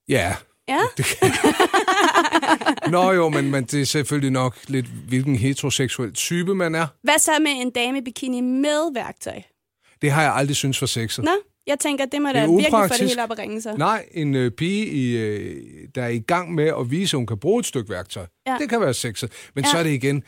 [0.09, 0.35] Ja,
[0.69, 0.79] Ja?
[0.97, 1.33] det kan
[2.91, 6.87] Nå jo, men, men det er selvfølgelig nok lidt, hvilken heteroseksuel type man er.
[7.03, 9.41] Hvad så med en dame i bikini med værktøj?
[10.03, 11.25] Det har jeg aldrig syntes for sexet.
[11.25, 11.31] Nå,
[11.67, 13.03] Jeg tænker, det må da virkelig få det upraktisk.
[13.03, 13.79] hele op at ringe sig.
[13.79, 17.27] Nej, en øh, pige, i, øh, der er i gang med at vise, at hun
[17.27, 18.27] kan bruge et stykke værktøj.
[18.47, 18.57] Ja.
[18.61, 19.33] Det kan være sexet.
[19.55, 19.71] Men Ja.
[19.71, 20.23] så er det igen,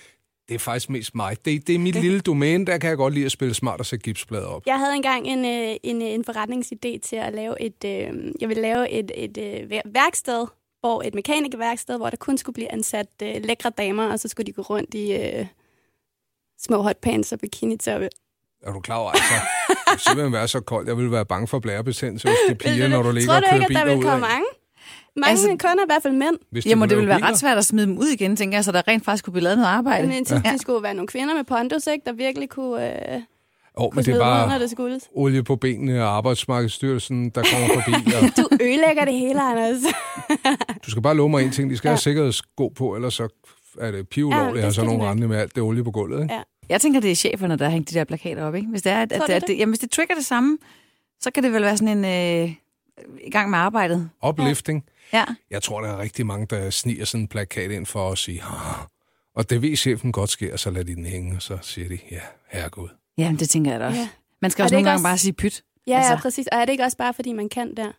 [0.49, 1.37] det er faktisk mest mig.
[1.45, 3.87] Det, det er mit lille domæne, der kan jeg godt lide at spille smart og
[3.87, 4.63] sætte gipsplader op.
[4.67, 8.63] Jeg havde engang en, øh, en, en forretningsidé til at lave et, øh, jeg ville
[8.63, 10.47] lave et, et øh, vær- værksted,
[10.81, 14.47] hvor et mekanikerværksted, hvor der kun skulle blive ansat øh, lækre damer, og så skulle
[14.47, 15.47] de gå rundt i øh,
[16.61, 18.09] små hotpants og bikini-toppe.
[18.67, 19.35] Er du klar over, altså?
[19.69, 20.89] Det vil simpelthen være så koldt.
[20.89, 23.47] Jeg vil være bange for blærebetændelse hos de piger, når du ligger Tror og du
[23.51, 24.45] kører ikke, at biler der vil ud komme mange?
[25.17, 26.37] Mange Altså- kunder, i hvert fald mænd.
[26.51, 27.37] Hvis de Jamen, det ville være ret biler.
[27.37, 29.59] svært at smide dem ud igen, tænker jeg, så der rent faktisk kunne blive lavet
[29.59, 30.07] noget arbejde.
[30.09, 30.53] Men synes, ja.
[30.53, 33.21] det skulle være nogle kvinder med pondus, ikke, der virkelig kunne, øh,
[33.79, 35.01] Åh, kunne men det er ud, bare det skulle.
[35.15, 37.93] olie på benene og arbejdsmarkedsstyrelsen, der kommer forbi.
[38.17, 39.77] Og Du ødelægger det hele, Anders.
[40.87, 41.71] du skal bare love mig en ting.
[41.71, 43.29] De skal have sikkerhedssko på, ellers så
[43.81, 46.23] er det Ja, pivulovligt, ja, skal de nogle rende med alt det olie på gulvet.
[46.23, 46.35] Ikke?
[46.35, 46.43] Ja.
[46.69, 48.69] Jeg tænker, det er cheferne, der har hængt de der plakater op, ikke?
[48.69, 49.59] Hvis det er, at, at, at, det?
[49.59, 50.59] jamen, hvis det trigger det samme,
[51.21, 52.05] så kan det vel være sådan en
[52.45, 52.55] øh,
[53.27, 54.11] i gang med arbejdet.
[54.29, 54.85] Uplifting.
[55.13, 55.25] Ja.
[55.51, 58.43] Jeg tror, der er rigtig mange, der sniger sådan en plakat ind for at sige,
[58.43, 58.85] "Ah."
[59.37, 61.89] og det ved chefen godt sker, og så lader de den hænge, og så siger
[61.89, 62.89] de, ja, herregud.
[63.19, 64.01] Ja, det tænker jeg da også.
[64.01, 64.09] Ja.
[64.43, 65.63] Man skal Er også nogle ikke gange også- bare sige pyt.
[65.87, 66.23] Ja, ja, Altså.
[66.23, 66.47] præcis.
[66.53, 67.93] Og er det ikke også bare, fordi man kan der?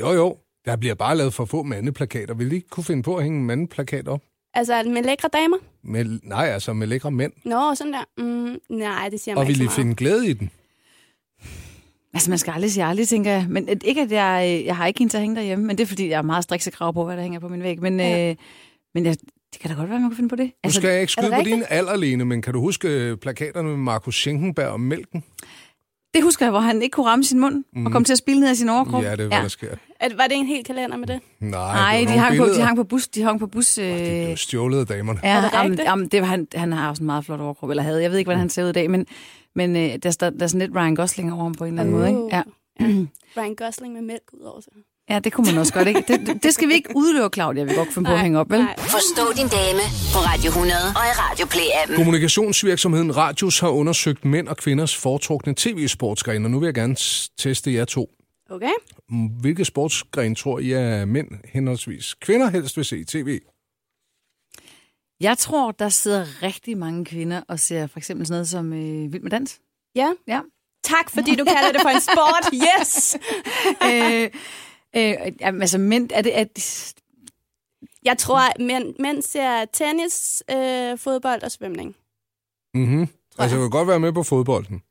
[0.00, 2.34] Jo, jo, der bliver bare lavet for få mandeplakater.
[2.34, 4.20] Vil de ikke kunne finde på at hænge en mandeplakat op?
[4.54, 5.56] Altså med lækre damer?
[5.82, 7.32] Med, nej, altså med lækre mænd.
[7.44, 8.04] Nå, sådan der.
[8.18, 9.76] Mm, nej, det siger Og vil ikke de så meget.
[9.76, 10.50] finde glæde i den?
[12.14, 13.46] Altså, man skal aldrig sige aldrig, tænker jeg.
[13.48, 15.78] Men at- ikke, at jeg, øh, jeg har ikke en til at hænge derhjemme, men
[15.78, 17.80] det er, fordi jeg er meget strikse krav på, hvad der hænger på min væg.
[17.82, 18.30] Men, Ja.
[18.30, 18.36] øh,
[18.94, 19.16] men jeg,
[19.52, 20.52] det kan da godt være, man kan finde på det.
[20.64, 21.54] Nu skal jeg ikke Altså, skyde på rigtigt?
[21.56, 25.24] din alder, Lene, men kan du huske øh, plakaterne med Markus Schenkenberg og mælken?
[26.14, 27.86] Det husker jeg, hvor han ikke kunne ramme sin mund mm.
[27.86, 29.02] og kom til at spille ned af sin overkrop.
[29.02, 29.74] Ja, det er, hvad der sker.
[30.00, 31.20] At, var det en hel kalender med det?
[31.40, 33.08] Nej, Nej, det var de nogle hang, på, de hang på bus.
[33.08, 33.78] De hang på bus.
[33.78, 35.20] Øh, De blev stjålet af damerne.
[35.22, 37.70] ja, Er det jamen, jamen, det var, han, han har også en meget flot overkrop,
[37.70, 38.02] eller havde.
[38.02, 39.06] Jeg ved ikke, hvordan han ser ud i dag, men,
[39.54, 41.82] men øh, der, der, der er sådan lidt Ryan Gosling over ham på en eller
[41.82, 42.08] anden måde.
[42.08, 42.20] Ikke?
[42.20, 42.30] Uh.
[42.32, 42.42] Ja.
[43.42, 44.72] Ryan Gosling med mælk ud over sig.
[45.12, 45.88] Ja, det kunne man også godt.
[45.88, 46.04] Ikke?
[46.08, 47.62] Det, det- skal vi ikke udelukke, Claudia.
[47.62, 48.58] Vi kan godt finde på at hænge op, vel?
[48.60, 48.74] Nej.
[48.78, 49.82] Forstå din dame
[50.14, 51.96] på Radio 100 og i Radio Play-appen.
[51.96, 56.96] Kommunikationsvirksomheden Radius har undersøgt mænd og kvinders foretrukne tv-sportsgrene, og nu vil jeg gerne
[57.38, 58.10] teste jer to.
[58.50, 58.72] Okay.
[59.40, 63.38] Hvilke sportsgren tror I er mænd henholdsvis kvinder helst vil se i tv?
[65.20, 69.12] Jeg tror, der sidder rigtig mange kvinder og ser for eksempel sådan noget som øh,
[69.12, 69.58] Vild med Dans.
[69.94, 70.08] Ja.
[70.28, 70.40] Ja.
[70.84, 72.44] Tak, fordi du kalder det for en sport.
[72.80, 73.16] Yes!
[73.84, 74.30] øh,
[74.96, 76.94] øh, jamen, altså, mænd, er det, er det,
[78.04, 81.96] Jeg tror, at mænd, mænd ser tennis, øh, fodbold og svømning.
[82.74, 83.08] Mm-hmm.
[83.38, 84.82] Altså, jeg vil godt være med på fodbolden.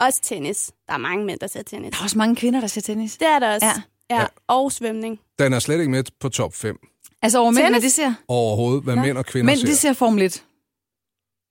[0.00, 0.72] Også tennis.
[0.86, 1.90] Der er mange mænd, der ser tennis.
[1.92, 3.16] der er også mange kvinder, der ser tennis.
[3.16, 3.66] Det er der også.
[4.10, 4.16] Ja.
[4.20, 4.26] ja.
[4.48, 5.20] Og svømning.
[5.38, 6.78] Den er slet ikke med på top 5
[7.22, 8.14] Altså over mænd, hvad det ser.
[8.28, 9.02] overhovedet, hvad Nå.
[9.02, 9.66] mænd og kvinder Men ser.
[9.66, 10.44] det ser Formel 1.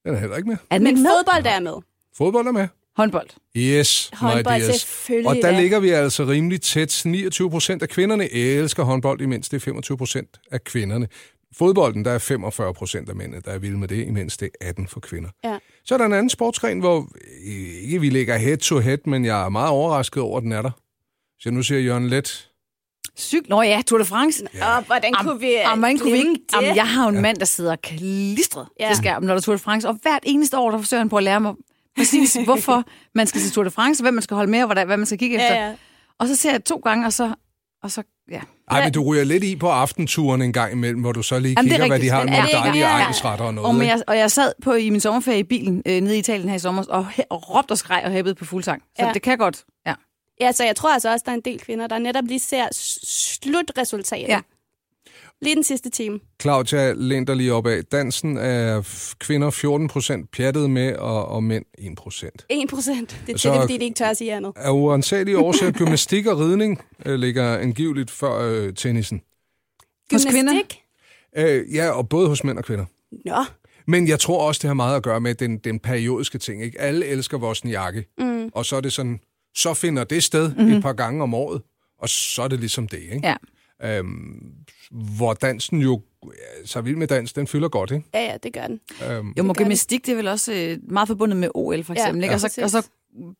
[0.06, 0.58] Den er heller ikke med.
[0.70, 1.12] Er den Men med?
[1.12, 1.74] fodbold er med.
[2.18, 2.68] Fodbold er med.
[2.98, 3.30] Håndbold.
[3.58, 4.82] Yes, my Håndbold dears.
[4.82, 5.28] selvfølgelig.
[5.30, 5.60] Og der da.
[5.62, 7.02] ligger vi altså rimelig tæt.
[7.06, 11.08] 29 procent af kvinderne elsker håndbold, imens det er 25 procent af kvinderne.
[11.58, 14.68] Fodbolden, der er 45 procent af mændene, der er vilde med det, imens det er
[14.70, 15.30] 18 for kvinder.
[15.44, 15.58] Ja.
[15.86, 17.00] Så er der en anden sportsgren, hvor
[17.48, 17.52] øh,
[17.84, 20.62] ikke vi ligger head to head, men jeg er meget overrasket over, at den er
[20.62, 20.72] der.
[21.40, 22.46] Så nu siger Jørgen Let,
[23.20, 23.50] Cykel.
[23.50, 24.44] Nå ja, Tour de France.
[24.54, 24.78] Ja.
[24.78, 26.36] Og hvordan Am- kunne vi Am, hvordan kunne vi ikke?
[26.52, 26.76] Det?
[26.76, 28.84] jeg har jo en mand, der sidder klistret Ja.
[28.86, 28.90] ja.
[28.90, 29.88] til skærmen, når der er Tour de France.
[29.88, 31.54] Og hvert eneste år, der forsøger han på at lære mig
[32.00, 32.84] præcis, hvorfor
[33.16, 35.06] man skal til Tour de France, hvem man skal holde med, og hvad, hvad man
[35.06, 35.54] skal kigge efter.
[35.56, 35.76] Ja, ja.
[36.20, 37.34] Og så ser jeg to gange, og så,
[37.84, 38.40] og så ja.
[38.72, 41.54] ej, men du ryger lidt i på aftenturen en gang imellem, hvor du så lige
[41.58, 43.04] Jamen, er kigger, hvad de har med ikke- dejlige ja.
[43.04, 43.68] egensretter og noget.
[43.68, 46.20] Og, men jeg, og jeg sad på i min sommerferie i bilen øh, nede i
[46.20, 48.82] Italien her i sommer, og, og råbte og skreg og hæppede på fuld sang.
[49.00, 49.14] Så Ja.
[49.14, 49.64] det kan godt.
[49.88, 49.94] Ja.
[50.42, 52.68] Ja, så jeg tror altså også, der er en del kvinder, der netop lige ser
[53.44, 54.28] slutresultatet.
[54.28, 54.40] Ja.
[55.42, 56.20] Lige den sidste time.
[56.42, 57.86] Claudia, læn dig lige op af.
[57.86, 58.82] Dansen er
[59.20, 62.46] kvinder 14 procent pjattet med, og, og mænd 1 procent.
[62.50, 63.22] 1 procent.
[63.28, 63.62] Det er Så- så...
[63.62, 64.54] fordi, de ikke tør at sige andet.
[64.56, 69.22] Af uansagelige årsager, gymnastik og ridning øh, ligger angiveligt før øh, tennisen.
[70.12, 70.54] Hos kvinder?
[70.54, 70.82] Gymnastik?
[71.38, 72.86] Øh, ja, og både hos mænd og kvinder.
[73.26, 73.44] Nå.
[73.88, 76.64] Men jeg tror også, det har meget at gøre med den, den periodiske ting.
[76.64, 76.82] Ikke?
[76.82, 78.50] Alle elsker Wozniacki, mm.
[78.54, 79.20] og så er det sådan,
[79.56, 80.72] så finder det sted mm-hmm.
[80.74, 81.62] et par gange om året,
[82.00, 82.98] og så er det ligesom det.
[83.00, 83.20] Ikke?
[83.24, 83.36] Ja.
[83.84, 84.54] Øhm,
[84.92, 87.92] hvor dansen jo, ja, så vild med dans, den fylder godt.
[87.92, 88.06] Ikke?
[88.14, 88.80] Ja, ja, det gør den.
[89.10, 92.24] Øhm, Jo, gymnastik, det er vel også øh, meget forbundet med OL, for Ja, eksempel.
[92.24, 92.36] ikke?
[92.36, 92.84] Og, så, og så Og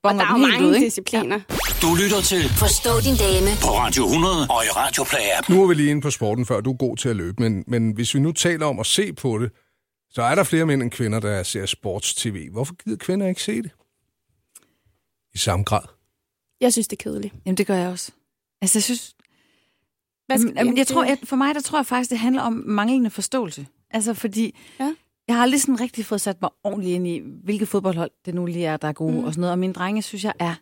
[0.04, 0.86] bonger der er mange ud, ikke?
[0.86, 1.40] discipliner.
[1.82, 5.54] Du lytter til Forstå din dame på Radio 100 og i Radio Play-appen.
[5.54, 7.64] nu er vi lige inde på sporten, før du er god til at løbe, men,
[7.68, 9.52] men hvis vi nu taler om at se på det,
[10.10, 12.50] så er der flere mænd end kvinder, der ser sports-tv.
[12.52, 13.72] Hvorfor gider kvinder ikke se det?
[15.34, 15.82] I samme grad.
[16.62, 17.34] Jeg synes, det er kedeligt.
[17.46, 18.12] Jamen, det gør jeg også.
[18.62, 19.16] Altså, jeg synes...
[20.30, 22.42] Hvad skal- Jamen, jeg det- tror, jeg, for mig, der tror jeg faktisk, det handler
[22.42, 23.68] om manglende forståelse.
[23.92, 24.94] Altså, fordi Ja.
[25.28, 28.46] jeg har aldrig sådan rigtig fået sat mig ordentligt ind i, hvilke fodboldhold det nu
[28.46, 29.24] lige er, der er gode mm.
[29.24, 29.52] og sådan noget.
[29.52, 30.56] Og mine drenge, synes jeg, er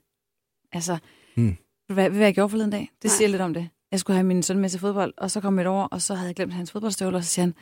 [0.71, 0.97] altså
[1.37, 1.55] Mm.
[1.93, 2.89] hvad, hvad jeg gjorde forleden dag?
[3.01, 3.13] Det Nej.
[3.15, 3.69] siger lidt om det.
[3.91, 6.13] Jeg skulle have min søn med til fodbold, og så kom jeg over, og så
[6.15, 7.53] havde jeg glemt hans fodboldstøvler, og så siger han,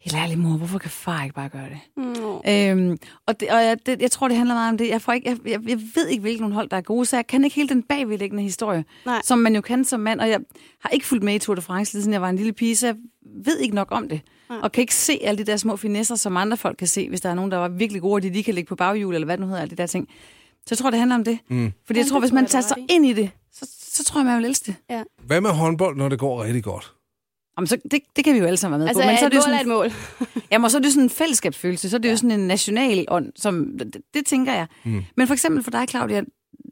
[0.00, 1.78] helt ærligt mor, hvorfor kan far ikke bare gøre det?
[1.96, 2.82] Mm.
[2.88, 4.88] Øhm, og det, og jeg, det, jeg tror, det handler meget om det.
[4.88, 7.16] Jeg, får ikke, jeg, jeg, jeg ved ikke, hvilke nogle hold, der er gode, så
[7.16, 9.20] jeg kan ikke hele den bagvedliggende historie, Nej.
[9.24, 10.20] som man jo kan som mand.
[10.20, 10.40] Og jeg
[10.80, 12.76] har ikke fulgt med i Tour de France, lige siden jeg var en lille pige,
[12.76, 12.96] så jeg
[13.44, 14.20] ved ikke nok om det.
[14.48, 14.58] Nej.
[14.62, 17.20] Og kan ikke se alle de der små finesser, som andre folk kan se, hvis
[17.20, 19.24] der er nogen, der var virkelig gode, og de lige kan ligge på baghjul, eller
[19.24, 20.08] hvad det nu hedder, alle de der ting.
[20.60, 21.38] Så jeg tror, det handler om det.
[21.48, 21.72] Mm.
[21.86, 24.26] Fordi Ja, jeg tror, hvis man tager sig ind i det, så, så tror jeg,
[24.26, 25.04] man vil elske det.
[25.26, 26.92] Hvad med håndbold, når det går rigtig godt?
[27.58, 29.06] Jamen, så, det, det kan vi jo alle sammen være med Altså, på.
[29.08, 29.92] Men så er et det jo er sådan, et mål.
[30.52, 32.12] Jamen, og så er det sådan en fællesskabsfølelse, så er det ja.
[32.12, 34.66] jo sådan en national ånd, som, det, det tænker jeg.
[34.84, 35.02] Mm.
[35.16, 36.22] Men for eksempel for dig, Claudia,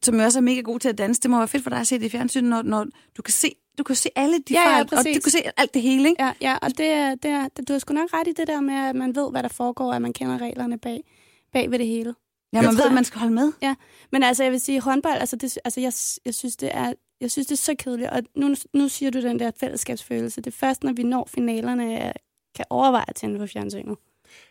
[0.03, 1.79] som jo også er mega god til at danse, det må være fedt for dig
[1.81, 4.55] at se det i fjernsynet, når, når du kan se du kan se alle de
[4.55, 5.17] Ja, ja, fejl, og præcis.
[5.17, 6.23] du kan se alt det hele, ikke?
[6.23, 8.47] Ja, ja og det, er- det er, det, du har sgu nok ret i det
[8.47, 11.01] der med, at man ved, hvad der foregår, at man kender reglerne bag,
[11.53, 12.15] bag ved det hele.
[12.53, 13.53] Ja, man ved, at man skal holde med.
[14.13, 15.93] Men altså, jeg vil sige, håndbold, altså, det, altså jeg,
[16.27, 18.11] jeg, synes, det er, jeg synes, det er så kedeligt.
[18.11, 20.41] Og nu, nu siger du den der fællesskabsfølelse.
[20.41, 22.13] Det er først, når vi når finalerne, jeg
[22.57, 23.97] kan overveje at tænde på fjernsynet.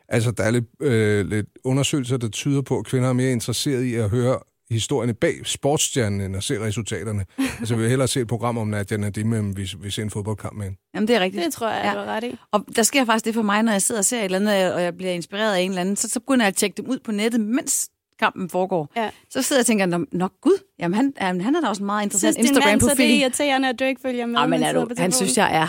[0.10, 3.90] Altså, der er lidt, øh, lidt undersøgelser, der tyder på, at kvinder er mere interesserede
[3.90, 4.40] i at høre
[4.70, 7.26] historierne bag sportsstjernen, end at se resultaterne.
[7.60, 10.10] altså, vi vil hellere se et program om Nadia Nadim, end vi, vi ser en
[10.10, 10.78] fodboldkamp med hende.
[10.96, 11.46] Jamen, det er rigtigt.
[11.46, 11.90] Det tror jeg, Ja.
[11.90, 11.94] ja.
[11.94, 12.38] du har ret i.
[12.52, 14.74] Og der sker faktisk det for mig, når jeg sidder og ser et eller andet,
[14.74, 16.86] og jeg bliver inspireret af en eller anden, så, så begynder jeg at tjekke dem
[16.90, 17.90] ud på nettet, mens
[18.20, 18.90] kampen foregår.
[18.96, 19.10] Ja.
[19.30, 21.82] Så sidder jeg og tænker, "Nå, nå gud, jamen han, jamen, han er da også
[21.82, 23.20] en meget interessant Synes din mand, så det er Instagram-profil.
[23.22, 24.36] irriterende, at du ikke følger med?
[24.40, 25.68] Ja, men men er du, han synes, jeg er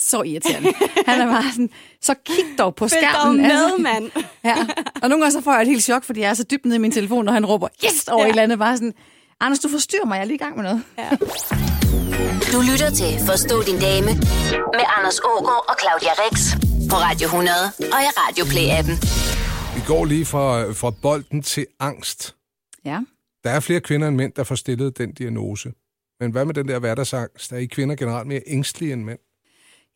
[0.00, 0.72] så irriterende.
[1.06, 1.70] Han er bare sådan,
[2.02, 3.44] så kig dog på Følg dog skærmen.
[3.44, 3.68] altså.
[3.76, 4.10] med, mand.
[4.44, 4.56] Ja.
[5.02, 6.76] Og nogle gange så får jeg et helt chok, fordi jeg er så dybt nede
[6.76, 8.20] i min telefon, når han råber, yes, over.
[8.20, 8.26] Ja.
[8.26, 8.58] et eller andet.
[8.58, 8.94] Bare sådan,
[9.40, 10.82] Anders, du forstyrrer mig, jeg er lige i gang med noget.
[10.98, 11.08] Ja.
[12.52, 14.06] Du lytter til Forstå din dame
[14.76, 16.52] med Anders Ågaard og Claudia Rex
[16.90, 19.27] på Radio 100 og i Radio Play-appen.
[19.88, 22.36] Går lige fra, fra bolden til angst.
[22.84, 23.00] Ja.
[23.44, 25.72] Der er flere kvinder end mænd, der får stillet den diagnose.
[26.20, 27.52] Men hvad med den der hverdagsangst?
[27.52, 29.18] Er I kvinder generelt mere ængstlige end mænd?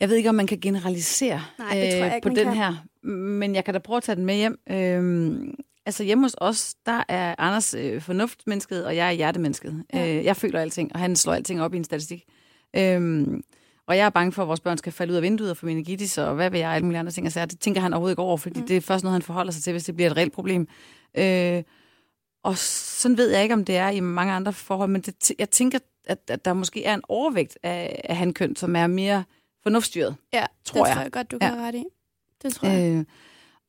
[0.01, 2.45] Jeg ved ikke, om man kan generalisere øh, Nej, det tror jeg ikke, på den
[2.45, 2.55] kan.
[2.55, 4.59] her, men jeg kan da prøve at tage den med hjem.
[4.71, 5.55] Øhm,
[5.87, 9.85] altså hjemme hos os, der er Anders øh, fornuftmennesket, og jeg er hjertemennesket.
[9.95, 10.19] Ja.
[10.19, 12.25] Øh, jeg føler alting, og han slår alting op i en statistik.
[12.77, 13.43] Øhm,
[13.93, 15.67] og jeg er bange for, at vores børn skal falde ud af vinduet og få
[15.67, 17.27] meningitis, og hvad ved jeg, alle mulige andre ting.
[17.27, 18.67] Altså, det tænker han overhovedet ikke over, fordi mm.
[18.67, 20.69] det er først noget, han forholder sig til, hvis det bliver et reelt problem.
[21.15, 21.63] Øh,
[22.45, 25.51] og sådan ved jeg ikke, om det er i mange andre forhold, men det, jeg
[25.51, 29.25] tænker, at, at der måske er en overvægt af, af hankøn, som er mere
[29.63, 30.17] fornuftstyret.
[30.33, 30.97] Ja, Tror det jeg.
[30.97, 31.49] tror jeg godt, du Ja.
[31.49, 31.85] kan have ret i.
[32.43, 32.93] Det tror jeg.
[32.93, 33.05] Øh,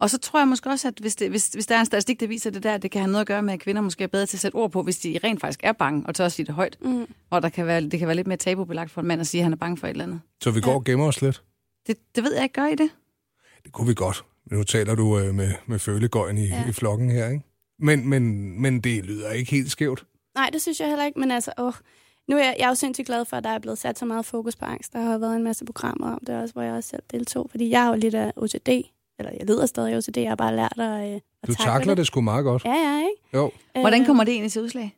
[0.03, 2.19] og så tror jeg måske også, at hvis, det, hvis, hvis der er en statistik,
[2.19, 4.07] der viser det der, det kan have noget at gøre med, at kvinder måske er
[4.07, 6.35] bedre til at sætte ord på, hvis de rent faktisk er bange, og tør også
[6.35, 6.77] sige det højt.
[6.81, 7.05] Mm.
[7.29, 9.41] Og der kan være, det kan være lidt mere tabubelagt for en mand at sige,
[9.41, 10.21] at han er bange for et eller andet.
[10.43, 10.75] Så vi går Ja.
[10.77, 11.43] og gemmer os lidt?
[11.87, 12.89] Det, det ved jeg ikke, gør I det?
[13.63, 14.23] Det kunne vi godt.
[14.51, 16.69] Nu taler du øh, med, med følegøjen i, ja.
[16.69, 17.43] I flokken her, ikke?
[17.79, 20.05] Men, men, men det lyder ikke helt skævt.
[20.35, 21.73] Nej, det synes jeg heller ikke, men altså, åh,
[22.29, 24.05] nu er jeg, jeg er jo sindssygt glad for, at der er blevet sat så
[24.05, 24.93] meget fokus på angst.
[24.93, 27.69] Der har været en masse programmer om det også, hvor jeg også selv deltog, fordi
[27.69, 28.69] jeg har jo lidt af OCD,
[29.19, 31.71] eller jeg lider stadig af OCD, jeg har bare lært at, øh, at Du tackle
[31.71, 32.65] takler det sgu meget godt.
[32.65, 33.21] Ja, ja, ikke?
[33.33, 33.51] Jo.
[33.75, 34.97] Hvordan Øh, kommer det egentlig til udslag?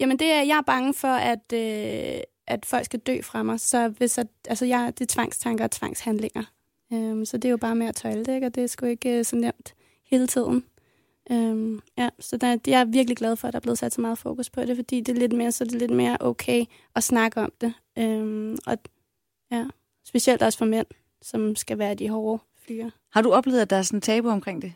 [0.00, 3.60] Jamen, det er, jeg er bange for, at, øh, at folk skal dø fra mig.
[3.60, 6.44] Så hvis at, altså, jeg, det er tvangstanker og tvangshandlinger.
[6.92, 8.46] Øhm, så det er jo bare med at tøjle det, ikke?
[8.46, 9.74] og det er sgu ikke øh, så nemt
[10.10, 10.64] hele tiden.
[11.30, 14.00] Øhm, ja, så der, jeg er virkelig glad for, at der er blevet sat så
[14.00, 16.64] meget fokus på det, fordi det er lidt mere, så det er lidt mere okay
[16.96, 17.74] at snakke om det.
[17.98, 18.78] Øhm, og
[19.50, 19.64] ja,
[20.06, 20.86] specielt også for mænd,
[21.22, 22.90] som skal være de hårde fyre.
[23.12, 24.72] Har du oplevet, at der er sådan tabu omkring det?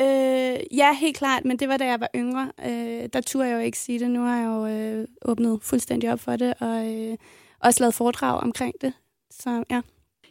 [0.00, 2.52] Øh, ja, helt klart, men det var da jeg var yngre.
[2.66, 4.10] Øh, der turde jeg jo ikke sige det.
[4.10, 7.16] Nu har jeg jo øh, åbnet fuldstændig op for det, og øh,
[7.60, 8.92] også lavet foredrag omkring det.
[9.30, 9.80] Så ja.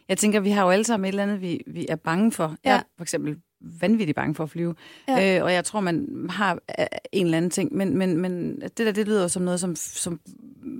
[0.08, 2.56] Jeg tænker, vi har jo alle sammen et eller andet, vi, vi er bange for.
[2.64, 2.70] Ja.
[2.70, 3.36] Jeg er for eksempel
[3.80, 4.74] vanvittigt bange for at flyve.
[5.08, 5.36] Ja.
[5.38, 7.74] Øh, og jeg tror, man har øh, en eller anden ting.
[7.74, 10.20] Men, men, men det der, det lyder jo som noget, som, som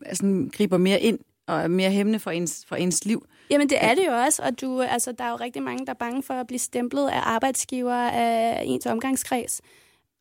[0.06, 3.26] altså, griber mere ind og er mere hæmmende for ens, for ens liv.
[3.50, 5.92] Jamen, det er det jo også, og du, altså, der er jo rigtig mange, der
[5.92, 9.60] er bange for at blive stemplet af arbejdsgiver af ens omgangskreds.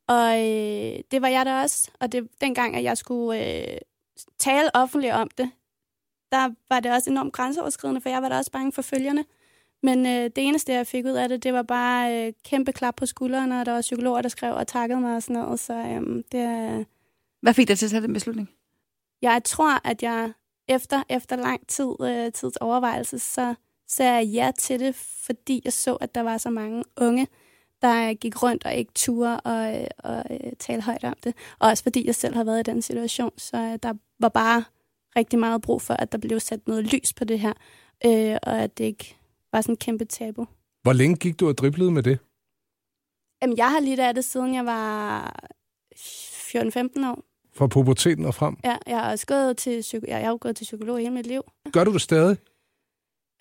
[0.08, 3.78] Og øh, det var jeg da også, og det, dengang, at jeg skulle øh,
[4.40, 5.52] tale offentligt om det,
[6.32, 9.26] der var det også enormt grænseoverskridende, for jeg var da også bange for følgerne.
[9.84, 12.96] Men øh, det eneste, jeg fik ud af det, det var bare øh, kæmpe klap
[12.96, 15.60] på skulderen, og der var psykologer, der skrev og takkede mig og sådan noget.
[15.60, 16.84] Så øh, det er...
[17.42, 18.50] Hvad fik dig til at tage den beslutning?
[19.22, 20.34] Jeg tror, at jeg
[20.68, 23.56] efter, efter lang tid, øh, tids overvejelse, så
[23.88, 27.28] sagde jeg ja til det, fordi jeg så, at der var så mange unge,
[27.82, 31.36] der gik rundt og ikke turde og, øh, og øh, tale højt om det.
[31.60, 34.64] Og også fordi jeg selv har været i den situation, så øh, der var bare
[35.16, 37.54] rigtig meget brug for, at der blev sat noget lys på det her,
[38.06, 39.18] øh, og at det ikke
[39.52, 40.48] var sådan en kæmpe tabu.
[40.82, 42.20] Hvor længe gik du og driblede med det?
[43.42, 45.34] Jamen, jeg har lidt af det, siden jeg var
[45.96, 47.33] 14-15 år.
[47.56, 48.56] Fra puberteten og frem.
[48.64, 51.28] Ja, jeg har også gået til, psyko- jeg har jo gået til psykolog hele mit
[51.28, 51.42] liv.
[51.72, 52.38] Gør du det stadig?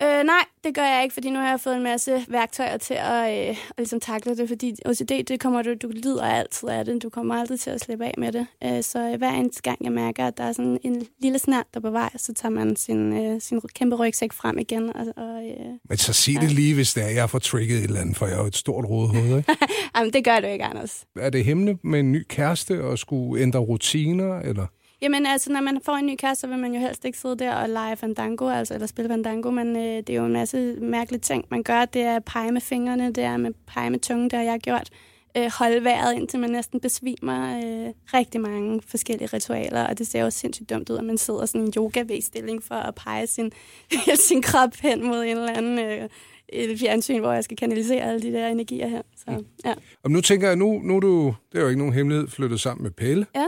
[0.03, 2.93] Øh, nej, det gør jeg ikke, fordi nu har jeg fået en masse værktøjer til
[2.93, 6.85] at, øh, at ligesom takle det, fordi OCD, det kommer du, du lider altid af
[6.85, 8.47] det, du kommer aldrig til at slippe af med det.
[8.63, 11.79] Øh, så hver eneste gang jeg mærker, at der er sådan en lille snært, der
[11.79, 14.95] er på vej, så tager man sin, øh, sin kæmpe rygsæk frem igen.
[14.95, 17.83] Og, og, øh, Men så sig det lige, hvis det er, jeg får trigget et
[17.83, 19.55] eller andet, for jeg er jo et stort rådhoved, ikke?
[19.95, 21.05] jamen, det gør du ikke, Anders.
[21.15, 24.67] er det hemmeligt med en ny kæreste og skulle ændre rutiner, eller?
[25.03, 27.35] Jamen altså, når man får en ny kæreste, så vil man jo helst ikke sidde
[27.35, 30.77] der og lege fandango, altså, eller spille fandango, men øh, det er jo en masse
[30.81, 31.85] mærkelige ting, man gør.
[31.85, 34.59] Det er at pege med fingrene, det er med pege med tungen, det har jeg
[34.59, 34.89] gjort.
[35.37, 37.57] Øh, holde vejret, indtil man næsten besvimer.
[37.57, 41.45] Øh, rigtig mange forskellige ritualer, og det ser jo sindssygt dumt ud, at man sidder
[41.45, 43.51] sådan i en yoga stilling for at pege sin,
[44.29, 46.09] sin krop hen mod en eller anden øh,
[46.49, 49.01] et fjernsyn, hvor jeg skal kanalisere alle de der energier her.
[49.17, 49.73] Så, ja.
[50.03, 52.59] Og nu tænker jeg, nu, nu er du, det er jo ikke nogen hemmelighed, flyttet
[52.59, 53.25] sammen med Pelle.
[53.35, 53.45] ja.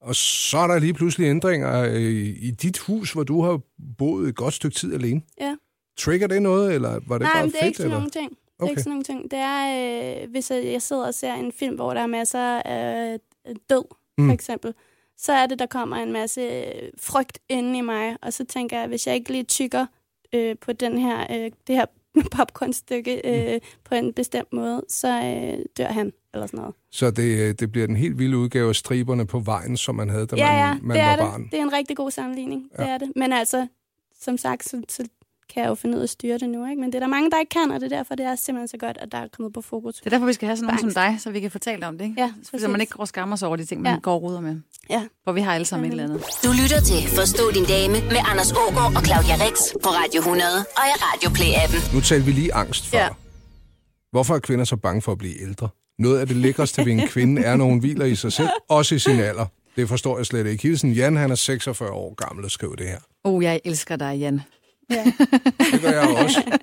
[0.00, 3.60] Og så er der lige pludselig ændringer øh, i dit hus, hvor du har
[3.98, 5.22] boet et godt stykke tid alene.
[5.40, 5.56] Ja.
[5.98, 7.66] Trigger det noget, eller var det Nej, bare men det er fedt?
[7.66, 7.98] ikke sådan eller?
[7.98, 8.30] nogle ting.
[8.30, 8.70] Det er Okay.
[8.70, 9.30] ikke sådan nogle ting.
[9.30, 13.18] Det er, øh, hvis jeg sidder og ser en film, hvor der er masser af
[13.48, 13.84] øh, død,
[14.18, 14.24] Mm.
[14.24, 14.28] mm.
[14.30, 14.74] for eksempel,
[15.18, 18.78] så er det, der kommer en masse øh, frygt inde i mig, og så tænker
[18.78, 19.86] jeg, hvis jeg ikke lige tykker
[20.34, 21.84] øh, på den her, øh, det her
[22.36, 23.60] popcornstykke øh, Mm.
[23.84, 26.74] på en bestemt måde, så øh, dør han, eller sådan noget.
[26.90, 30.08] Så det, øh, det bliver den helt vilde udgave af striberne på vejen, som man
[30.10, 31.42] havde, da ja, ja, man, man det var er barn.
[31.42, 31.52] det.
[31.52, 32.82] Det er en rigtig god sammenligning, ja.
[32.82, 33.12] Det er det.
[33.16, 33.66] Men altså,
[34.22, 35.04] som sagt, så, så
[35.54, 36.80] kan jeg jo finde ud af at styre det nu, ikke?
[36.80, 38.68] Men det er der mange, der ikke kan, og det er derfor, det er simpelthen
[38.68, 39.94] så godt, at der er kommet på fokus.
[39.94, 41.98] Det er derfor, vi skal have sådan nogen som dig, så vi kan fortælle om
[41.98, 42.20] det, ikke?
[42.20, 43.98] Ja, Så man ikke går og skammer sig over de ting, man Ja.
[44.00, 44.60] går og ruder med.
[44.90, 45.02] Ja.
[45.24, 46.22] For vi har alle sammen et eller andet.
[46.44, 50.50] Du lytter til Forstå din dame med Anders Ågaard og Claudia Rex på Radio 100
[50.58, 51.94] og i Radio Play-appen.
[51.94, 52.98] Nu talte vi lige angst før.
[52.98, 53.08] Ja.
[54.12, 55.68] Hvorfor er kvinder så bange for at blive ældre?
[56.00, 58.94] Noget af det lækreste ved en kvinde er, når hun hviler i sig selv, også
[58.94, 59.46] i sin alder.
[59.76, 60.62] Det forstår jeg slet ikke.
[60.62, 62.98] Hilsen Jan, han er 46 år gammel og skriver det her.
[63.24, 64.40] Oh, jeg elsker dig, Jan.
[64.90, 65.04] Ja.
[65.72, 66.58] Det gør jeg også.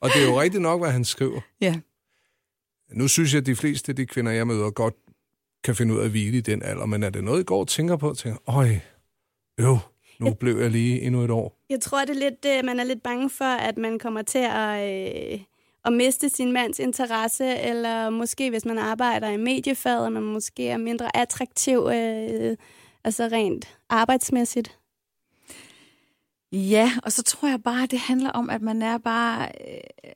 [0.00, 1.40] Og det er jo rigtigt nok, hvad han skriver.
[1.60, 1.74] Ja.
[2.92, 4.94] Nu synes jeg, at de fleste af de kvinder, jeg møder, godt
[5.64, 6.86] kan finde ud af at hvile i den alder.
[6.86, 8.14] Men er det noget, I går og tænker på?
[8.14, 8.78] Tænker, øj,
[9.60, 9.78] øv,
[10.20, 11.58] nu blev jeg lige endnu et år.
[11.70, 14.46] Jeg tror, det er lidt, øh, man er lidt bange for, at man kommer til
[14.50, 14.88] at,
[15.32, 15.40] øh,
[15.84, 20.68] at miste sin mands interesse, eller måske hvis man arbejder i mediefaget, at man måske
[20.68, 22.56] er mindre attraktiv, øh,
[23.04, 24.78] altså rent arbejdsmæssigt.
[26.52, 29.42] Ja, og så tror jeg bare, at det handler om, at man er bare...
[29.44, 30.10] Øh,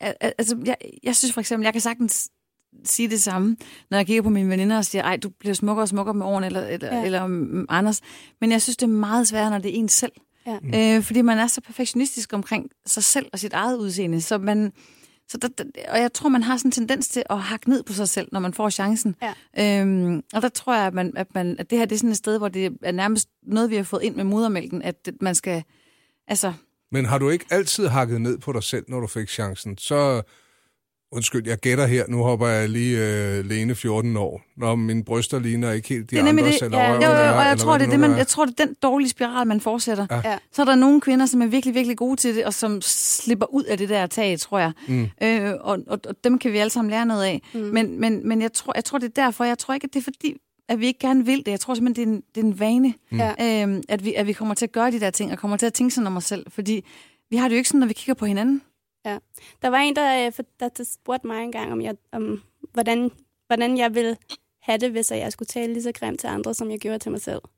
[0.00, 2.28] al- al- altså, jeg, jeg synes for eksempel, jeg kan sagtens
[2.84, 3.56] sige det samme,
[3.90, 6.26] når jeg kigger på mine veninder og siger, ej, du bliver smukkere og smukkere med
[6.26, 6.98] årene, eller, eller, Ja.
[6.98, 7.04] ja.
[7.04, 8.00] eller um, Anders.
[8.40, 10.12] Men jeg synes, det er meget sværere, når det er en selv.
[10.46, 10.96] Ja.
[10.96, 14.20] Øh, fordi man er så perfektionistisk omkring sig selv og sit eget udseende.
[14.20, 14.72] Så man,
[15.30, 17.82] så der, der, og jeg tror, man har sådan en tendens til at hakke ned
[17.82, 19.16] på sig selv, når man får chancen.
[19.56, 19.80] Ja.
[19.82, 22.10] Øhm, og der tror jeg, at, man, at, man, at det her det er sådan
[22.10, 25.34] et sted, hvor det er nærmest noget, vi har fået ind med modermælken, at man
[25.34, 25.62] skal...
[26.28, 26.52] Altså,
[26.92, 29.78] Men har du ikke altid hakket ned på dig selv, når du fik chancen?
[29.78, 30.22] Så,
[31.12, 32.98] undskyld, jeg gætter her, nu hopper jeg lige
[33.38, 36.62] øh, Lene 14 år, når mine bryster ligner ikke helt de det er andres, det.
[36.62, 38.26] eller Ja, røven Jo, jo, og jeg eller tror, det er nu det, man, jeg
[38.26, 40.06] tror, det er den dårlige spiral, man fortsætter.
[40.24, 40.38] Ja.
[40.52, 43.46] Så er der nogle kvinder, som er virkelig, virkelig gode til det, og som slipper
[43.54, 44.72] ud af det der tag, tror jeg.
[44.88, 45.08] Mm.
[45.22, 47.42] Øh, og, og, og dem kan vi alle sammen lære noget af.
[47.54, 47.60] Mm.
[47.60, 49.44] Men, men, men jeg, tror, jeg tror, det er derfor.
[49.44, 50.36] Jeg tror ikke, at det er fordi,
[50.68, 51.48] at vi ikke gerne vil det.
[51.48, 53.62] Jeg tror simpelthen, det er en, det er en vane, Ja.
[53.62, 55.66] øhm, at, vi, at vi kommer til at gøre de der ting, og kommer til
[55.66, 56.46] at tænke sådan om os selv.
[56.50, 56.84] Fordi
[57.30, 58.62] vi har det jo ikke sådan, når vi kigger på hinanden.
[59.62, 62.42] Der var en, der, øh, for- der, spurgte mig engang, om, jeg, om
[62.72, 63.10] hvordan,
[63.46, 64.16] hvordan jeg ville
[64.62, 67.10] have det, hvis jeg skulle tale lige så grimt til andre, som jeg gjorde til
[67.10, 67.40] mig selv.
[67.44, 67.50] Og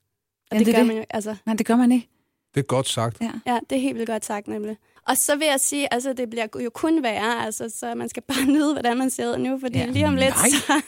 [0.53, 0.87] Ja, det, det gør det.
[0.89, 2.09] man jo, altså, Nej, det gør man ikke.
[2.55, 3.21] Det er godt sagt.
[3.21, 3.33] Ja.
[3.47, 4.77] Ja, det er helt vildt godt sagt, nemlig.
[5.09, 8.23] Og så vil jeg sige, altså det bliver jo kun værre, altså, så man skal
[8.23, 9.87] bare nyde, hvordan man ser ud nu, fordi Ja.
[9.87, 10.49] lige om lidt, Nej.
[10.49, 10.81] så...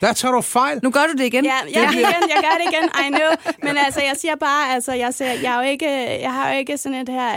[0.00, 0.80] Der tager du fejl.
[0.82, 1.44] Nu gør du det igen.
[1.44, 3.54] Ja, ja, igen, jeg gør det igen, I know.
[3.62, 6.58] Men altså, jeg siger bare, altså, jeg, ser, jeg, er jo ikke, jeg har jo
[6.58, 7.30] ikke sådan et her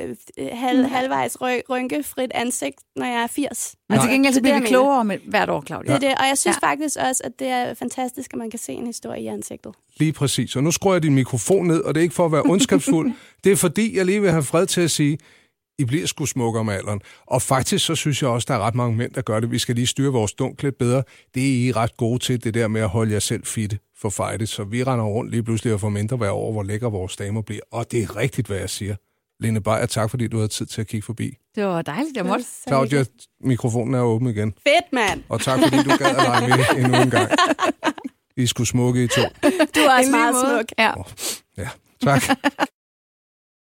[0.00, 3.74] øh, øh, halv, halvvejs ry, rynkefrit ansigt, når jeg er 80.
[3.88, 5.94] Men til gengæld så Det er bliver det, vi jeg klogere med hvert år, Claudia.
[5.94, 6.68] Det er det, og jeg synes ja.
[6.68, 9.74] faktisk også, at det er fantastisk, at man kan se en historie i ansigtet.
[9.96, 10.56] Lige præcis.
[10.56, 13.12] Og nu skruer jeg din mikrofon ned, og det er ikke for at være ondskabsfuld.
[13.44, 15.18] det er fordi, jeg lige vil have fred til at sige,
[15.78, 17.00] I bliver sgu smukkere med alderen.
[17.26, 19.50] Og faktisk så synes jeg også, der er ret mange mænd, der gør det.
[19.50, 21.02] Vi skal lige styre vores dunk lidt bedre.
[21.34, 24.10] Det er I ret gode til, det der med at holde jer selv fitte for
[24.10, 24.46] fejde.
[24.46, 27.42] Så vi render rundt lige pludselig og får mindre hver over, hvor lækker vores damer
[27.42, 27.60] bliver.
[27.72, 28.96] Og det er rigtigt, hvad jeg siger.
[29.40, 31.36] Lene Beyer, tak fordi du havde tid til at kigge forbi.
[31.54, 32.44] Det var dejligt, jeg måtte.
[32.68, 33.04] Claudia,
[33.40, 34.54] mikrofonen er åben igen.
[34.62, 35.22] Fedt, mand!
[35.28, 37.30] Og tak fordi du gad at lege med endnu en gang.
[38.36, 39.20] I skulle smukke i to.
[39.74, 40.44] Du er også meget måde.
[40.56, 40.66] smuk.
[40.78, 40.92] Ja.
[41.56, 41.68] Ja,
[42.04, 42.22] tak.